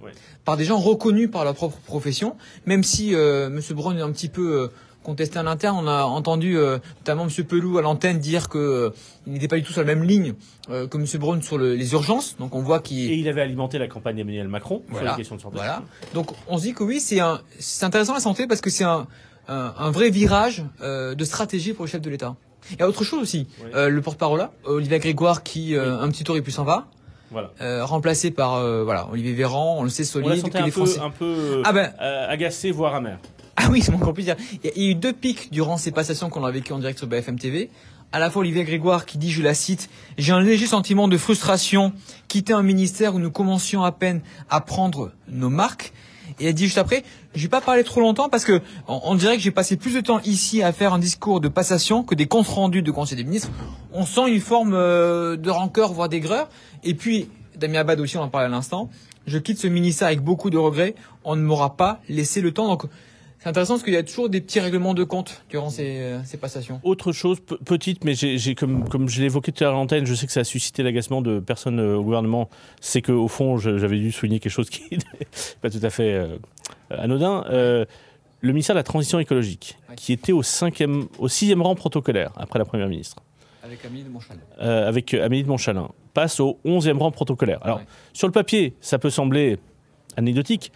par 0.44 0.56
des 0.56 0.64
gens 0.64 0.78
reconnus 0.78 1.30
par 1.30 1.44
leur 1.44 1.54
propre 1.54 1.78
profession. 1.80 2.36
Même 2.64 2.82
si 2.82 3.14
euh, 3.14 3.48
M. 3.48 3.60
Brown 3.70 3.98
est 3.98 4.02
un 4.02 4.10
petit 4.10 4.28
peu 4.28 4.62
euh, 4.62 4.68
contesté 5.06 5.38
en 5.38 5.46
interne, 5.46 5.78
on 5.80 5.88
a 5.88 6.02
entendu 6.04 6.58
euh, 6.58 6.78
notamment 6.98 7.26
M. 7.26 7.44
Pelou 7.44 7.78
à 7.78 7.82
l'antenne 7.82 8.18
dire 8.18 8.48
que 8.48 8.58
euh, 8.58 8.90
n'était 9.26 9.48
pas 9.48 9.56
du 9.56 9.62
tout 9.62 9.72
sur 9.72 9.80
la 9.80 9.86
même 9.86 10.02
ligne 10.02 10.34
que 10.68 10.96
M. 10.96 11.06
Brown 11.20 11.40
sur 11.42 11.58
les 11.58 11.92
urgences. 11.92 12.36
Donc 12.38 12.54
on 12.54 12.60
voit 12.60 12.80
qu'il 12.80 13.10
et 13.10 13.14
il 13.14 13.28
avait 13.28 13.40
alimenté 13.40 13.78
la 13.78 13.86
campagne 13.86 14.16
d'Emmanuel 14.16 14.48
Macron 14.48 14.82
voilà. 14.88 15.10
sur 15.10 15.16
les 15.16 15.20
questions 15.20 15.36
de 15.36 15.40
santé. 15.40 15.56
Voilà. 15.56 15.82
Donc 16.12 16.32
on 16.48 16.58
se 16.58 16.64
dit 16.64 16.74
que 16.74 16.82
oui, 16.82 16.98
c'est 17.00 17.20
un, 17.20 17.40
intéressant 17.82 18.14
la 18.14 18.20
santé 18.20 18.48
parce 18.48 18.60
que 18.60 18.68
c'est 18.68 18.82
un, 18.82 19.06
un, 19.46 19.90
vrai 19.92 20.10
virage 20.10 20.64
de 20.82 21.24
stratégie 21.24 21.72
pour 21.72 21.84
le 21.84 21.90
chef 21.90 22.00
de 22.00 22.10
l'État. 22.10 22.34
Il 22.72 22.78
y 22.78 22.82
a 22.82 22.88
autre 22.88 23.04
chose 23.04 23.20
aussi. 23.20 23.46
Euh, 23.74 23.88
le 23.88 24.02
porte-parole 24.02 24.38
là, 24.38 24.52
Olivier 24.64 24.98
Grégoire, 24.98 25.42
qui 25.42 25.74
euh, 25.74 26.00
un 26.00 26.08
petit 26.08 26.24
tour 26.24 26.36
et 26.36 26.42
puis 26.42 26.52
s'en 26.52 26.64
va. 26.64 26.86
Voilà. 27.30 27.50
Euh, 27.60 27.84
remplacé 27.84 28.30
par 28.30 28.54
euh, 28.54 28.84
voilà 28.84 29.08
Olivier 29.10 29.32
Véran, 29.32 29.76
on 29.78 29.82
le 29.82 29.88
sait 29.88 30.04
solide. 30.04 30.42
On 30.44 30.48
que 30.48 30.58
un, 30.58 30.70
peu, 30.70 31.00
un 31.00 31.10
peu 31.10 31.62
ah 31.64 31.72
ben... 31.72 31.92
agacé, 31.98 32.70
voire 32.70 32.94
amer. 32.94 33.18
Ah 33.56 33.68
oui, 33.70 33.82
c'est 33.82 33.90
mon 33.90 34.12
puisse 34.12 34.26
dire. 34.26 34.36
Il 34.62 34.82
y 34.82 34.88
a 34.88 34.90
eu 34.90 34.94
deux 34.94 35.12
pics 35.12 35.50
durant 35.50 35.78
ces 35.78 35.90
passations 35.90 36.28
qu'on 36.28 36.44
a 36.44 36.50
vécues 36.50 36.72
en 36.72 36.78
direct 36.78 36.98
sur 36.98 37.08
BFM 37.08 37.38
TV. 37.38 37.70
À 38.12 38.18
la 38.18 38.30
fois 38.30 38.40
Olivier 38.40 38.64
Grégoire 38.64 39.06
qui 39.06 39.18
dit, 39.18 39.30
je 39.30 39.42
la 39.42 39.54
cite, 39.54 39.88
j'ai 40.18 40.32
un 40.32 40.40
léger 40.40 40.66
sentiment 40.66 41.08
de 41.08 41.16
frustration, 41.16 41.92
quitter 42.28 42.52
un 42.52 42.62
ministère 42.62 43.14
où 43.14 43.18
nous 43.18 43.30
commencions 43.30 43.82
à 43.82 43.92
peine 43.92 44.20
à 44.50 44.60
prendre 44.60 45.12
nos 45.28 45.50
marques. 45.50 45.92
Et 46.38 46.48
elle 46.48 46.54
dit 46.54 46.64
juste 46.64 46.78
après, 46.78 47.02
je 47.34 47.42
vais 47.42 47.48
pas 47.48 47.60
parler 47.60 47.82
trop 47.82 48.00
longtemps 48.00 48.28
parce 48.28 48.44
que 48.44 48.60
on, 48.88 49.14
dirait 49.14 49.36
que 49.36 49.42
j'ai 49.42 49.50
passé 49.50 49.76
plus 49.76 49.94
de 49.94 50.00
temps 50.00 50.20
ici 50.20 50.62
à 50.62 50.72
faire 50.72 50.92
un 50.92 50.98
discours 50.98 51.40
de 51.40 51.48
passation 51.48 52.02
que 52.02 52.14
des 52.14 52.26
comptes 52.26 52.48
rendus 52.48 52.82
de 52.82 52.90
Conseil 52.90 53.16
des 53.16 53.24
ministres. 53.24 53.50
On 53.92 54.04
sent 54.04 54.28
une 54.28 54.40
forme 54.40 54.74
euh, 54.74 55.36
de 55.36 55.50
rancœur, 55.50 55.92
voire 55.92 56.08
d'aigreur. 56.08 56.48
Et 56.84 56.94
puis, 56.94 57.28
Damien 57.56 57.80
Abad 57.80 58.00
aussi, 58.00 58.18
on 58.18 58.22
en 58.22 58.28
parlait 58.28 58.46
à 58.46 58.50
l'instant. 58.50 58.90
Je 59.26 59.38
quitte 59.38 59.58
ce 59.58 59.66
ministère 59.66 60.08
avec 60.08 60.20
beaucoup 60.20 60.50
de 60.50 60.58
regrets. 60.58 60.94
On 61.24 61.36
ne 61.36 61.42
m'aura 61.42 61.76
pas 61.76 62.00
laissé 62.08 62.40
le 62.40 62.52
temps. 62.52 62.68
Donc, 62.68 62.84
c'est 63.46 63.50
intéressant 63.50 63.74
parce 63.74 63.84
qu'il 63.84 63.92
y 63.92 63.96
a 63.96 64.02
toujours 64.02 64.28
des 64.28 64.40
petits 64.40 64.58
règlements 64.58 64.92
de 64.92 65.04
compte 65.04 65.44
durant 65.48 65.70
ces, 65.70 66.00
euh, 66.00 66.18
ces 66.24 66.36
passations. 66.36 66.80
Autre 66.82 67.12
chose, 67.12 67.38
petite, 67.38 68.02
mais 68.02 68.14
j'ai, 68.14 68.56
comme, 68.56 68.88
comme 68.88 69.08
je 69.08 69.20
l'ai 69.20 69.26
évoqué 69.26 69.52
tout 69.52 69.62
à 69.62 69.70
l'antenne, 69.70 70.04
je 70.04 70.14
sais 70.14 70.26
que 70.26 70.32
ça 70.32 70.40
a 70.40 70.44
suscité 70.44 70.82
l'agacement 70.82 71.22
de 71.22 71.38
personnes 71.38 71.78
euh, 71.78 71.94
au 71.94 72.02
gouvernement. 72.02 72.50
C'est 72.80 73.02
qu'au 73.02 73.28
fond, 73.28 73.56
j'avais 73.56 73.98
dû 73.98 74.10
souligner 74.10 74.40
quelque 74.40 74.50
chose 74.50 74.68
qui 74.68 74.82
n'est 74.90 75.28
pas 75.62 75.70
tout 75.70 75.78
à 75.80 75.90
fait 75.90 76.14
euh, 76.14 76.38
anodin. 76.90 77.44
le 77.48 77.86
ministère 78.42 78.74
de 78.74 78.80
la 78.80 78.82
Transition 78.82 79.20
écologique, 79.20 79.78
qui 79.94 80.12
était 80.12 80.32
au, 80.32 80.42
cinquième, 80.42 81.06
au 81.20 81.28
sixième 81.28 81.62
rang 81.62 81.76
protocolaire 81.76 82.32
après 82.34 82.58
la 82.58 82.64
Première 82.64 82.88
ministre. 82.88 83.18
Avec 83.62 83.84
Amélie 83.84 84.02
de 84.02 84.08
Montchalin. 84.08 84.40
avec 84.58 85.14
Amélie 85.14 85.44
de 85.44 85.48
Montchalin. 85.48 85.88
Passe 86.14 86.40
au 86.40 86.58
onzième 86.64 86.98
rang 86.98 87.12
protocolaire. 87.12 87.60
Alors, 87.62 87.80
sur 88.12 88.26
le 88.26 88.32
papier, 88.32 88.74
ça 88.80 88.98
peut 88.98 89.10
sembler 89.10 89.60
anecdotique. 90.16 90.72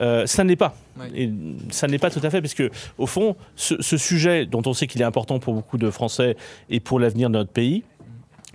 Euh, 0.00 0.26
ça 0.26 0.44
n'est 0.44 0.56
pas. 0.56 0.74
Et 1.14 1.30
ça 1.70 1.86
n'est 1.86 1.98
pas 1.98 2.10
tout 2.10 2.20
à 2.22 2.30
fait, 2.30 2.40
parce 2.40 2.54
que, 2.54 2.70
au 2.98 3.06
fond, 3.06 3.36
ce, 3.56 3.96
sujet 3.96 4.46
dont 4.46 4.62
on 4.66 4.72
sait 4.72 4.86
qu'il 4.86 5.00
est 5.02 5.04
important 5.04 5.38
pour 5.38 5.54
beaucoup 5.54 5.78
de 5.78 5.90
Français 5.90 6.36
et 6.70 6.80
pour 6.80 7.00
l'avenir 7.00 7.30
de 7.30 7.34
notre 7.34 7.50
pays, 7.50 7.82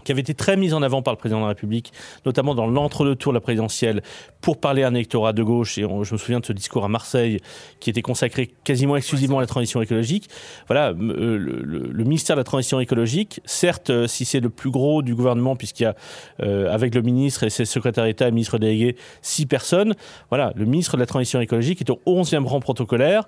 qui 0.03 0.11
avait 0.11 0.21
été 0.21 0.33
très 0.33 0.57
mise 0.57 0.73
en 0.73 0.81
avant 0.81 1.01
par 1.01 1.13
le 1.13 1.17
président 1.17 1.39
de 1.39 1.43
la 1.43 1.49
République, 1.49 1.91
notamment 2.25 2.55
dans 2.55 2.67
l'entre-deux-tours 2.67 3.33
de 3.33 3.37
la 3.37 3.41
présidentielle, 3.41 4.01
pour 4.41 4.59
parler 4.59 4.83
à 4.83 4.87
un 4.87 4.93
électorat 4.93 5.33
de 5.33 5.43
gauche. 5.43 5.77
Et 5.77 5.81
je 5.81 6.13
me 6.13 6.17
souviens 6.17 6.39
de 6.39 6.45
ce 6.45 6.53
discours 6.53 6.85
à 6.85 6.87
Marseille, 6.87 7.39
qui 7.79 7.89
était 7.89 8.01
consacré 8.01 8.47
quasiment 8.63 8.95
exclusivement 8.95 9.39
à 9.39 9.41
la 9.41 9.47
transition 9.47 9.81
écologique. 9.81 10.29
Voilà, 10.67 10.89
euh, 10.89 11.37
le, 11.37 12.03
ministère 12.03 12.35
de 12.35 12.39
la 12.39 12.45
transition 12.45 12.79
écologique, 12.79 13.41
certes, 13.45 13.89
euh, 13.89 14.07
si 14.07 14.25
c'est 14.25 14.39
le 14.39 14.49
plus 14.49 14.71
gros 14.71 15.01
du 15.01 15.15
gouvernement, 15.15 15.55
puisqu'il 15.55 15.83
y 15.83 15.85
a, 15.85 15.95
euh, 16.41 16.73
avec 16.73 16.95
le 16.95 17.01
ministre 17.01 17.43
et 17.43 17.49
ses 17.49 17.65
secrétaires 17.65 18.05
d'État, 18.05 18.29
ministre 18.31 18.57
délégué, 18.57 18.95
six 19.21 19.45
personnes. 19.45 19.93
Voilà, 20.29 20.53
le 20.55 20.65
ministre 20.65 20.95
de 20.95 21.01
la 21.01 21.05
transition 21.05 21.41
écologique 21.41 21.81
est 21.81 21.89
au 21.89 22.01
11e 22.05 22.45
rang 22.45 22.59
protocolaire. 22.59 23.27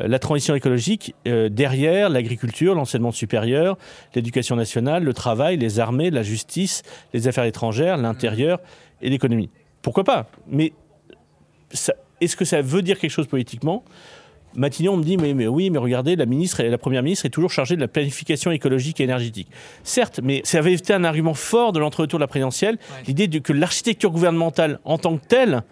Euh, 0.00 0.08
la 0.08 0.18
transition 0.18 0.54
écologique, 0.54 1.14
euh, 1.26 1.48
derrière 1.48 2.08
l'agriculture, 2.08 2.74
l'enseignement 2.74 3.12
supérieur, 3.12 3.78
l'éducation 4.14 4.56
nationale, 4.56 5.04
le 5.04 5.14
travail, 5.14 5.56
les 5.56 5.80
armées, 5.80 6.10
la 6.10 6.22
justice, 6.22 6.82
les 7.12 7.28
affaires 7.28 7.44
étrangères, 7.44 7.96
l'intérieur 7.96 8.60
et 9.00 9.10
l'économie. 9.10 9.50
Pourquoi 9.82 10.04
pas? 10.04 10.26
Mais 10.48 10.72
est-ce 12.20 12.36
que 12.36 12.44
ça 12.44 12.62
veut 12.62 12.82
dire 12.82 12.98
quelque 12.98 13.10
chose 13.10 13.26
politiquement? 13.26 13.84
Matignon 14.54 14.96
me 14.96 15.04
dit 15.04 15.18
mais, 15.18 15.34
mais, 15.34 15.46
oui, 15.46 15.70
mais 15.70 15.78
regardez, 15.78 16.16
la 16.16 16.26
ministre 16.26 16.62
la 16.62 16.78
première 16.78 17.02
ministre 17.02 17.26
est 17.26 17.30
toujours 17.30 17.50
chargée 17.50 17.76
de 17.76 17.80
la 17.80 17.88
planification 17.88 18.50
écologique 18.50 18.98
et 18.98 19.04
énergétique. 19.04 19.48
Certes, 19.84 20.20
mais 20.22 20.40
ça 20.44 20.58
avait 20.58 20.72
été 20.72 20.94
un 20.94 21.04
argument 21.04 21.34
fort 21.34 21.72
de 21.72 21.78
l'entre-deux-tours 21.78 22.18
de 22.18 22.24
la 22.24 22.28
présidentielle, 22.28 22.78
l'idée 23.06 23.28
que 23.40 23.52
l'architecture 23.52 24.10
gouvernementale 24.10 24.80
en 24.84 24.98
tant 24.98 25.16
que 25.18 25.26
telle 25.26 25.62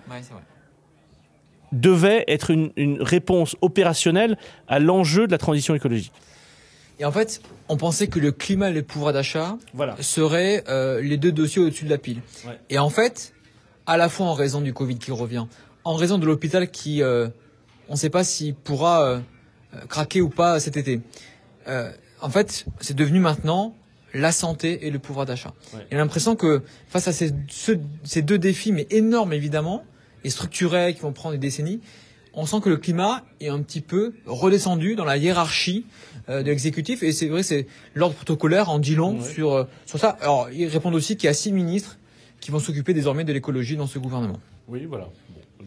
devait 1.73 2.25
être 2.29 2.51
une, 2.51 2.71
réponse 3.01 3.57
opérationnelle 3.61 4.37
à 4.69 4.79
l'enjeu 4.79 5.27
de 5.27 5.33
la 5.33 5.39
transition 5.39 5.75
écologique. 5.75 6.13
Et 6.99 7.05
en 7.05 7.13
fait, 7.13 7.43
on 7.69 7.77
pensait 7.77 8.07
que 8.07 8.19
le 8.19 8.33
climat 8.33 8.71
et 8.71 8.73
le 8.73 8.83
pouvoir 8.83 9.13
d'achat 9.13 9.59
seraient 10.01 10.65
euh, 10.69 11.01
les 11.01 11.19
deux 11.19 11.33
dossiers 11.33 11.61
au-dessus 11.61 11.85
de 11.85 11.91
la 11.91 11.99
pile. 11.99 12.23
Et 12.71 12.79
en 12.79 12.89
fait, 12.89 13.35
à 13.87 13.97
la 13.97 14.09
fois 14.09 14.27
en 14.27 14.35
raison 14.35 14.61
du 14.61 14.73
Covid 14.73 14.97
qui 14.97 15.11
revient, 15.11 15.47
en 15.85 15.95
raison 15.95 16.19
de 16.19 16.27
l'hôpital 16.27 16.71
qui, 16.71 17.03
euh, 17.03 17.29
on 17.89 17.93
ne 17.93 17.99
sait 17.99 18.11
pas 18.11 18.25
s'il 18.25 18.55
pourra 18.55 19.05
euh, 19.05 19.19
craquer 19.89 20.23
ou 20.23 20.31
pas 20.31 20.59
cet 20.59 20.77
été. 20.77 21.01
en 21.67 22.31
fait, 22.31 22.65
c'est 22.81 22.97
devenu 22.97 23.21
maintenant 23.21 23.75
la 24.15 24.33
santé 24.33 24.87
et 24.87 24.91
le 24.91 24.99
pouvoir 24.99 25.27
d'achat. 25.27 25.53
Ouais. 25.75 25.87
a 25.91 25.97
l'impression 25.97 26.37
que 26.37 26.63
face 26.89 27.07
à 27.09 27.13
ces, 27.13 27.33
ces 28.05 28.23
deux 28.23 28.39
défis, 28.39 28.73
mais 28.73 28.87
énormes 28.89 29.35
évidemment, 29.35 29.85
et 30.27 30.31
structurels 30.31 30.95
qui 30.95 31.01
vont 31.01 31.13
prendre 31.13 31.35
des 31.35 31.39
décennies, 31.39 31.81
on 32.35 32.45
sent 32.47 32.57
que 32.63 32.69
le 32.69 32.77
climat 32.77 33.23
est 33.41 33.49
un 33.49 33.63
petit 33.63 33.81
peu 33.81 34.13
redescendu 34.27 34.97
dans 34.97 35.05
la 35.05 35.17
hiérarchie 35.17 35.87
euh, 36.29 36.43
de 36.43 36.49
l'exécutif. 36.49 37.03
Et 37.03 37.13
c'est 37.13 37.29
vrai, 37.29 37.43
c'est 37.43 37.67
l'ordre 37.95 38.17
protocolaire 38.17 38.69
en 38.69 38.79
dit 38.79 38.97
long 38.97 39.23
sur, 39.23 39.55
euh, 39.55 39.65
sur 39.87 39.99
ça. 39.99 40.19
Alors, 40.21 40.49
ils 40.53 40.67
répondent 40.67 40.97
aussi 40.97 41.17
qu'il 41.17 41.29
y 41.29 41.31
a 41.31 41.35
six 41.35 41.53
ministres 41.53 41.97
qui 42.41 42.51
vont 42.51 42.59
s'occuper 42.59 42.93
désormais 42.93 43.25
de 43.25 43.33
l'écologie 43.33 43.77
dans 43.77 43.87
ce 43.87 43.99
gouvernement. 44.01 44.39
Oui, 44.69 44.85
voilà. 44.85 45.09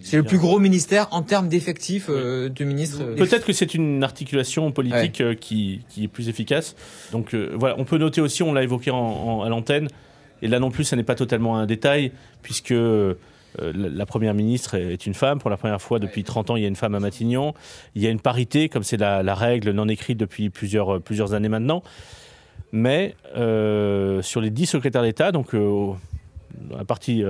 c'est 0.02 0.17
le 0.17 0.24
plus 0.24 0.38
gros 0.38 0.60
ministère 0.60 1.08
en 1.12 1.24
termes 1.24 1.48
d'effectifs 1.48 2.08
euh, 2.10 2.50
de 2.50 2.63
ministres. 2.65 3.15
Peut-être 3.15 3.45
que 3.45 3.54
c'est 3.54 3.74
une 3.74 4.04
articulation 4.04 4.72
politique 4.72 5.24
qui, 5.39 5.82
qui, 5.89 6.04
est 6.04 6.08
plus 6.10 6.28
efficace. 6.28 6.76
Donc 7.13 7.34
voilà, 7.34 7.76
on 7.80 7.86
peut 7.86 7.98
noter 7.98 8.19
aussi, 8.19 8.43
on 8.43 8.54
l'a 8.54 8.62
évoqué 8.62 8.91
en, 8.91 9.41
à 9.41 9.50
l'antenne, 9.50 9.88
et 10.41 10.48
là 10.48 10.60
non 10.60 10.69
plus, 10.69 10.84
ça 10.84 10.95
n'est 10.95 11.04
pas 11.04 11.15
totalement 11.15 11.58
un 11.58 11.65
détail, 11.65 12.12
puisque 12.43 12.74
euh, 13.62 13.73
la 13.75 14.05
première 14.05 14.33
ministre 14.33 14.75
est 14.75 15.05
une 15.05 15.13
femme. 15.13 15.39
Pour 15.39 15.49
la 15.49 15.57
première 15.57 15.81
fois 15.81 15.99
depuis 15.99 16.23
30 16.23 16.51
ans, 16.51 16.55
il 16.55 16.62
y 16.62 16.65
a 16.65 16.67
une 16.67 16.75
femme 16.75 16.95
à 16.95 16.99
Matignon. 16.99 17.53
Il 17.95 18.01
y 18.01 18.07
a 18.07 18.09
une 18.09 18.19
parité, 18.19 18.69
comme 18.69 18.83
c'est 18.83 18.97
la, 18.97 19.35
règle 19.35 19.71
non 19.71 19.88
écrite 19.88 20.17
depuis 20.17 20.49
plusieurs, 20.49 20.95
euh, 20.95 20.99
plusieurs 20.99 21.33
années 21.33 21.49
maintenant. 21.49 21.83
Mais 22.71 23.15
euh, 23.35 24.21
sur 24.21 24.41
les 24.41 24.51
10 24.51 24.65
secrétaires 24.67 25.01
d'État, 25.01 25.31
donc 25.31 25.53
la 25.53 26.85
partie 26.85 27.23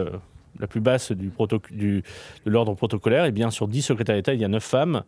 la 0.59 0.67
plus 0.67 0.81
basse 0.81 1.13
du, 1.13 1.31
du 1.71 2.03
de 2.45 2.51
l'ordre 2.51 2.73
protocolaire, 2.73 3.23
et 3.23 3.29
eh 3.29 3.31
bien 3.31 3.49
sur 3.49 3.69
10 3.69 3.81
secrétaires 3.81 4.15
d'État, 4.15 4.33
il 4.33 4.41
y 4.41 4.43
a 4.43 4.49
9 4.49 4.61
femmes 4.61 5.03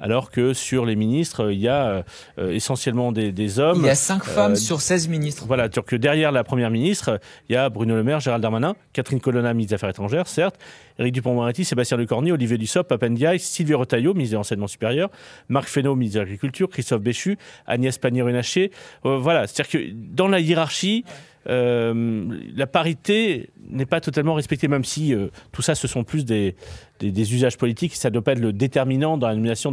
alors 0.00 0.30
que 0.30 0.52
sur 0.52 0.84
les 0.84 0.96
ministres, 0.96 1.50
il 1.52 1.60
y 1.60 1.68
a 1.68 2.04
euh, 2.38 2.52
essentiellement 2.52 3.12
des, 3.12 3.58
hommes. 3.58 3.80
Il 3.80 3.86
y 3.86 3.90
a 3.90 3.94
5 3.94 4.24
femmes 4.24 4.52
euh, 4.52 4.56
sur 4.56 4.80
16 4.80 5.08
ministres. 5.08 5.44
Voilà, 5.46 5.68
que 5.68 5.96
derrière 5.96 6.32
la 6.32 6.44
première 6.44 6.70
ministre, 6.70 7.20
il 7.48 7.54
y 7.54 7.56
a 7.56 7.68
Bruno 7.68 7.94
Le 7.94 8.02
Maire, 8.02 8.20
Gérald 8.20 8.42
Darmanin, 8.42 8.74
Catherine 8.92 9.20
Colonna, 9.20 9.52
ministre 9.54 9.70
des 9.70 9.74
Affaires 9.76 9.90
étrangères, 9.90 10.26
certes, 10.26 10.58
Éric 10.98 11.14
Dupond-Moretti, 11.14 11.64
Sébastien 11.64 11.96
Lecornu, 11.96 12.32
Olivier 12.32 12.58
Dussopt, 12.58 12.88
Papendiaï, 12.88 13.38
Sylvie 13.38 13.74
Retailleau, 13.74 14.14
ministre 14.14 14.32
de 14.32 14.38
l'Enseignement 14.38 14.66
supérieur, 14.66 15.10
Marc 15.48 15.68
Fesneau, 15.68 15.94
ministre 15.94 16.18
de 16.18 16.24
l'Agriculture, 16.24 16.68
Christophe 16.68 17.02
Béchu, 17.02 17.38
Agnès 17.66 17.96
Pannier-Runacher. 17.98 18.70
Euh, 19.04 19.18
voilà, 19.18 19.46
c'est-à-dire 19.46 19.80
que 19.80 19.92
dans 19.92 20.28
la 20.28 20.40
hiérarchie, 20.40 21.04
la 21.46 22.66
parité 22.66 23.50
n'est 23.68 23.86
pas 23.86 24.00
totalement 24.00 24.34
respectée, 24.34 24.68
même 24.68 24.84
si 24.84 25.14
euh, 25.14 25.28
tout 25.52 25.62
ça, 25.62 25.74
ce 25.74 25.88
sont 25.88 26.04
plus 26.04 26.24
des, 26.24 26.54
usages 27.02 27.58
politiques. 27.58 27.94
Ça 27.94 28.08
ne 28.08 28.14
doit 28.14 28.22
pas 28.22 28.32
être 28.32 28.40
le 28.40 28.52
déterminant 28.52 29.18
dans 29.18 29.28
la 29.28 29.34
nomination 29.34 29.72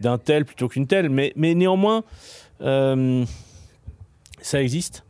d'un 0.00 0.18
tel 0.18 0.44
plutôt 0.44 0.68
qu'une 0.68 0.86
telle. 0.86 1.08
Mais, 1.10 1.32
néanmoins, 1.36 2.04
euh, 2.62 3.24
ça 4.40 4.62
existe. 4.62 5.04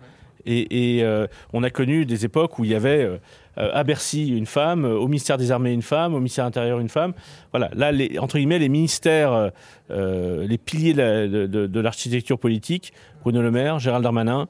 Et, 0.46 1.04
on 1.52 1.62
a 1.62 1.70
connu 1.70 2.06
des 2.06 2.24
époques 2.24 2.58
où 2.58 2.64
il 2.64 2.70
y 2.70 2.74
avait 2.74 3.20
à 3.56 3.84
Bercy 3.84 4.28
une 4.28 4.46
femme, 4.46 4.86
au 4.86 5.06
ministère 5.06 5.36
des 5.36 5.52
Armées 5.52 5.72
une 5.72 5.82
femme, 5.82 6.14
au 6.14 6.18
ministère 6.18 6.46
intérieur 6.46 6.80
une 6.80 6.88
femme. 6.88 7.12
Voilà, 7.52 7.70
là, 7.74 7.92
entre 8.20 8.38
guillemets, 8.38 8.58
les 8.58 8.70
ministères, 8.70 9.50
les 9.90 10.58
piliers 10.58 10.94
de 10.94 11.80
l'architecture 11.80 12.38
politique, 12.38 12.94
Bruno 13.22 13.42
Le 13.42 13.50
Maire, 13.50 13.78
Gérald 13.78 14.02
Darmanin, 14.02 14.48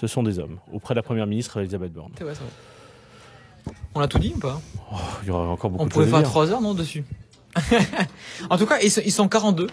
ce 0.00 0.06
sont 0.06 0.22
des 0.22 0.38
hommes, 0.38 0.58
auprès 0.72 0.94
de 0.94 0.98
la 0.98 1.02
Première 1.02 1.26
ministre 1.26 1.58
Elisabeth 1.58 1.92
Borne. 1.92 2.12
C'est 2.16 2.22
vrai, 2.22 2.34
On 3.96 4.00
a 4.00 4.06
tout 4.06 4.20
dit 4.20 4.32
ou 4.36 4.38
pas? 4.38 4.60
Oh, 4.92 4.96
Il 5.22 5.28
y 5.28 5.30
aura 5.32 5.48
encore 5.48 5.70
beaucoup 5.70 5.82
On 5.82 5.86
de 5.86 5.92
pourrait 5.92 6.06
faire 6.06 6.22
3 6.22 6.52
heures, 6.52 6.60
non, 6.60 6.74
dessus? 6.74 7.04
En 8.50 8.56
tout 8.56 8.66
cas, 8.66 8.78
ils 8.80 8.90
sont, 8.90 9.28
42. 9.28 9.66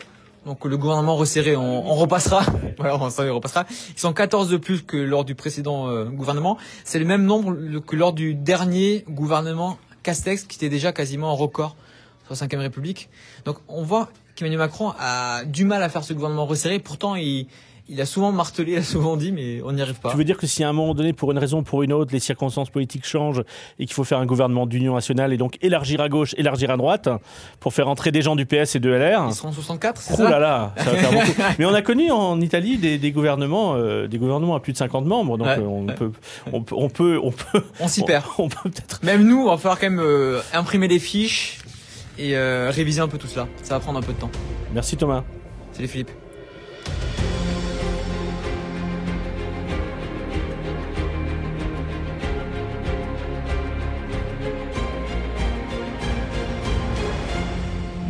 Donc 0.47 0.65
le 0.65 0.77
gouvernement 0.77 1.15
resserré, 1.15 1.55
on, 1.55 1.93
repassera. 1.93 2.43
voilà, 2.79 2.95
on, 2.95 2.99
repassera. 2.99 3.65
Ils 3.69 3.99
sont 3.99 4.13
14 4.13 4.49
de 4.49 4.57
plus 4.57 4.81
que 4.81 4.97
lors 4.97 5.25
du 5.25 5.35
précédent 5.35 5.89
euh, 5.89 6.05
gouvernement. 6.05 6.57
C'est 6.83 6.99
le 6.99 7.05
même 7.05 7.25
nombre 7.25 7.55
que 7.81 7.95
lors 7.95 8.13
du 8.13 8.33
dernier 8.33 9.05
gouvernement 9.07 9.77
Castex, 10.01 10.45
qui 10.45 10.57
était 10.57 10.69
déjà 10.69 10.91
quasiment 10.91 11.31
en 11.31 11.35
record 11.35 11.75
sur 12.23 12.31
la 12.31 12.35
5 12.35 12.51
République. 12.53 13.09
Donc 13.45 13.57
on 13.67 13.83
voit 13.83 14.09
qu'Emmanuel 14.35 14.59
Macron 14.59 14.93
a 14.99 15.43
du 15.45 15.65
mal 15.65 15.83
à 15.83 15.89
faire 15.89 16.03
ce 16.03 16.13
gouvernement 16.13 16.47
resserré. 16.47 16.79
Pourtant, 16.79 17.15
il, 17.15 17.47
il 17.87 18.01
a 18.01 18.05
souvent 18.05 18.31
martelé, 18.31 18.73
il 18.73 18.77
a 18.77 18.83
souvent 18.83 19.15
dit, 19.15 19.31
mais 19.31 19.61
on 19.63 19.71
n'y 19.71 19.81
arrive 19.81 19.99
pas. 19.99 20.09
Tu 20.09 20.17
veux 20.17 20.23
dire 20.23 20.37
que 20.37 20.47
si 20.47 20.63
à 20.63 20.69
un 20.69 20.73
moment 20.73 20.95
donné, 20.95 21.13
pour 21.13 21.31
une 21.31 21.37
raison 21.37 21.59
ou 21.59 21.61
pour 21.61 21.83
une 21.83 21.93
autre, 21.93 22.11
les 22.13 22.19
circonstances 22.19 22.71
politiques 22.71 23.05
changent 23.05 23.43
et 23.77 23.85
qu'il 23.85 23.93
faut 23.93 24.03
faire 24.03 24.17
un 24.17 24.25
gouvernement 24.25 24.65
d'union 24.65 24.95
nationale 24.95 25.33
et 25.33 25.37
donc 25.37 25.57
élargir 25.61 26.01
à 26.01 26.09
gauche, 26.09 26.33
élargir 26.37 26.71
à 26.71 26.77
droite, 26.77 27.09
pour 27.59 27.73
faire 27.73 27.87
entrer 27.87 28.11
des 28.11 28.23
gens 28.23 28.35
du 28.35 28.47
PS 28.47 28.75
et 28.75 28.79
de 28.79 28.89
LR. 28.89 29.27
Ils 29.29 29.35
seront 29.35 29.51
64, 29.51 30.01
c'est 30.01 30.15
ça 30.15 30.29
là 30.29 30.39
là, 30.39 30.73
ça 30.77 30.91
va 30.91 30.97
faire 30.97 31.11
beaucoup. 31.11 31.41
Mais 31.59 31.65
on 31.65 31.73
a 31.73 31.81
connu 31.83 32.09
en 32.09 32.41
Italie 32.41 32.77
des, 32.77 33.11
gouvernements, 33.11 33.75
euh, 33.75 34.07
des 34.07 34.17
gouvernements 34.17 34.55
à 34.55 34.59
plus 34.59 34.73
de 34.73 34.77
50 34.77 35.05
membres, 35.05 35.37
donc 35.37 35.47
euh, 35.47 35.61
on, 35.61 35.85
peut, 35.85 36.11
on, 36.51 36.61
peut, 36.61 36.75
on 36.75 36.89
peut, 36.89 37.19
on 37.21 37.31
peut, 37.31 37.63
on 37.79 37.87
s'y 37.87 38.03
perd. 38.03 38.25
On, 38.39 38.49
peut 38.49 38.69
peut-être. 38.69 39.03
Même 39.03 39.23
nous, 39.25 39.43
on 39.43 39.51
va 39.51 39.57
falloir 39.57 39.79
quand 39.79 39.89
même 39.89 39.99
euh, 39.99 40.41
imprimer 40.53 40.87
des 40.87 40.99
fiches 40.99 41.59
et 42.17 42.35
réviser 42.37 43.01
un 43.01 43.07
peu 43.07 43.17
tout 43.17 43.27
cela. 43.27 43.47
Ça 43.61 43.75
va 43.75 43.79
prendre 43.79 43.99
un 43.99 44.01
peu 44.01 44.13
de 44.13 44.19
temps. 44.19 44.31
Merci 44.73 44.95
Thomas. 44.97 45.23
Salut 45.73 45.89
Philippe. 45.89 46.24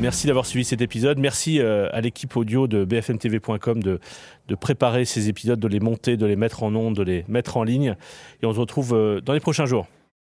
Merci 0.05 0.27
d'avoir 0.27 0.45
suivi 0.45 0.63
cet 0.63 0.81
épisode. 0.81 1.17
Merci 1.17 1.59
euh, 1.59 1.89
à 1.91 1.99
l'équipe 1.99 2.37
audio 2.37 2.67
de 2.67 2.85
bfmtv.com 2.85 3.81
de, 3.81 3.99
préparer 4.53 5.03
ces 5.03 5.29
épisodes, 5.29 5.59
de 5.59 5.67
les 5.67 5.79
monter, 5.79 6.15
de 6.15 6.27
les 6.27 6.35
mettre 6.35 6.61
en 6.61 6.75
ondes, 6.75 6.95
de 6.95 7.01
les 7.01 7.25
mettre 7.27 7.57
en 7.57 7.63
ligne. 7.63 7.95
Et 8.43 8.45
on 8.45 8.53
se 8.53 8.59
retrouve 8.59 8.93
euh, 8.93 9.19
dans 9.19 9.33
les 9.33 9.39
prochains 9.39 9.65
jours. 9.65 9.87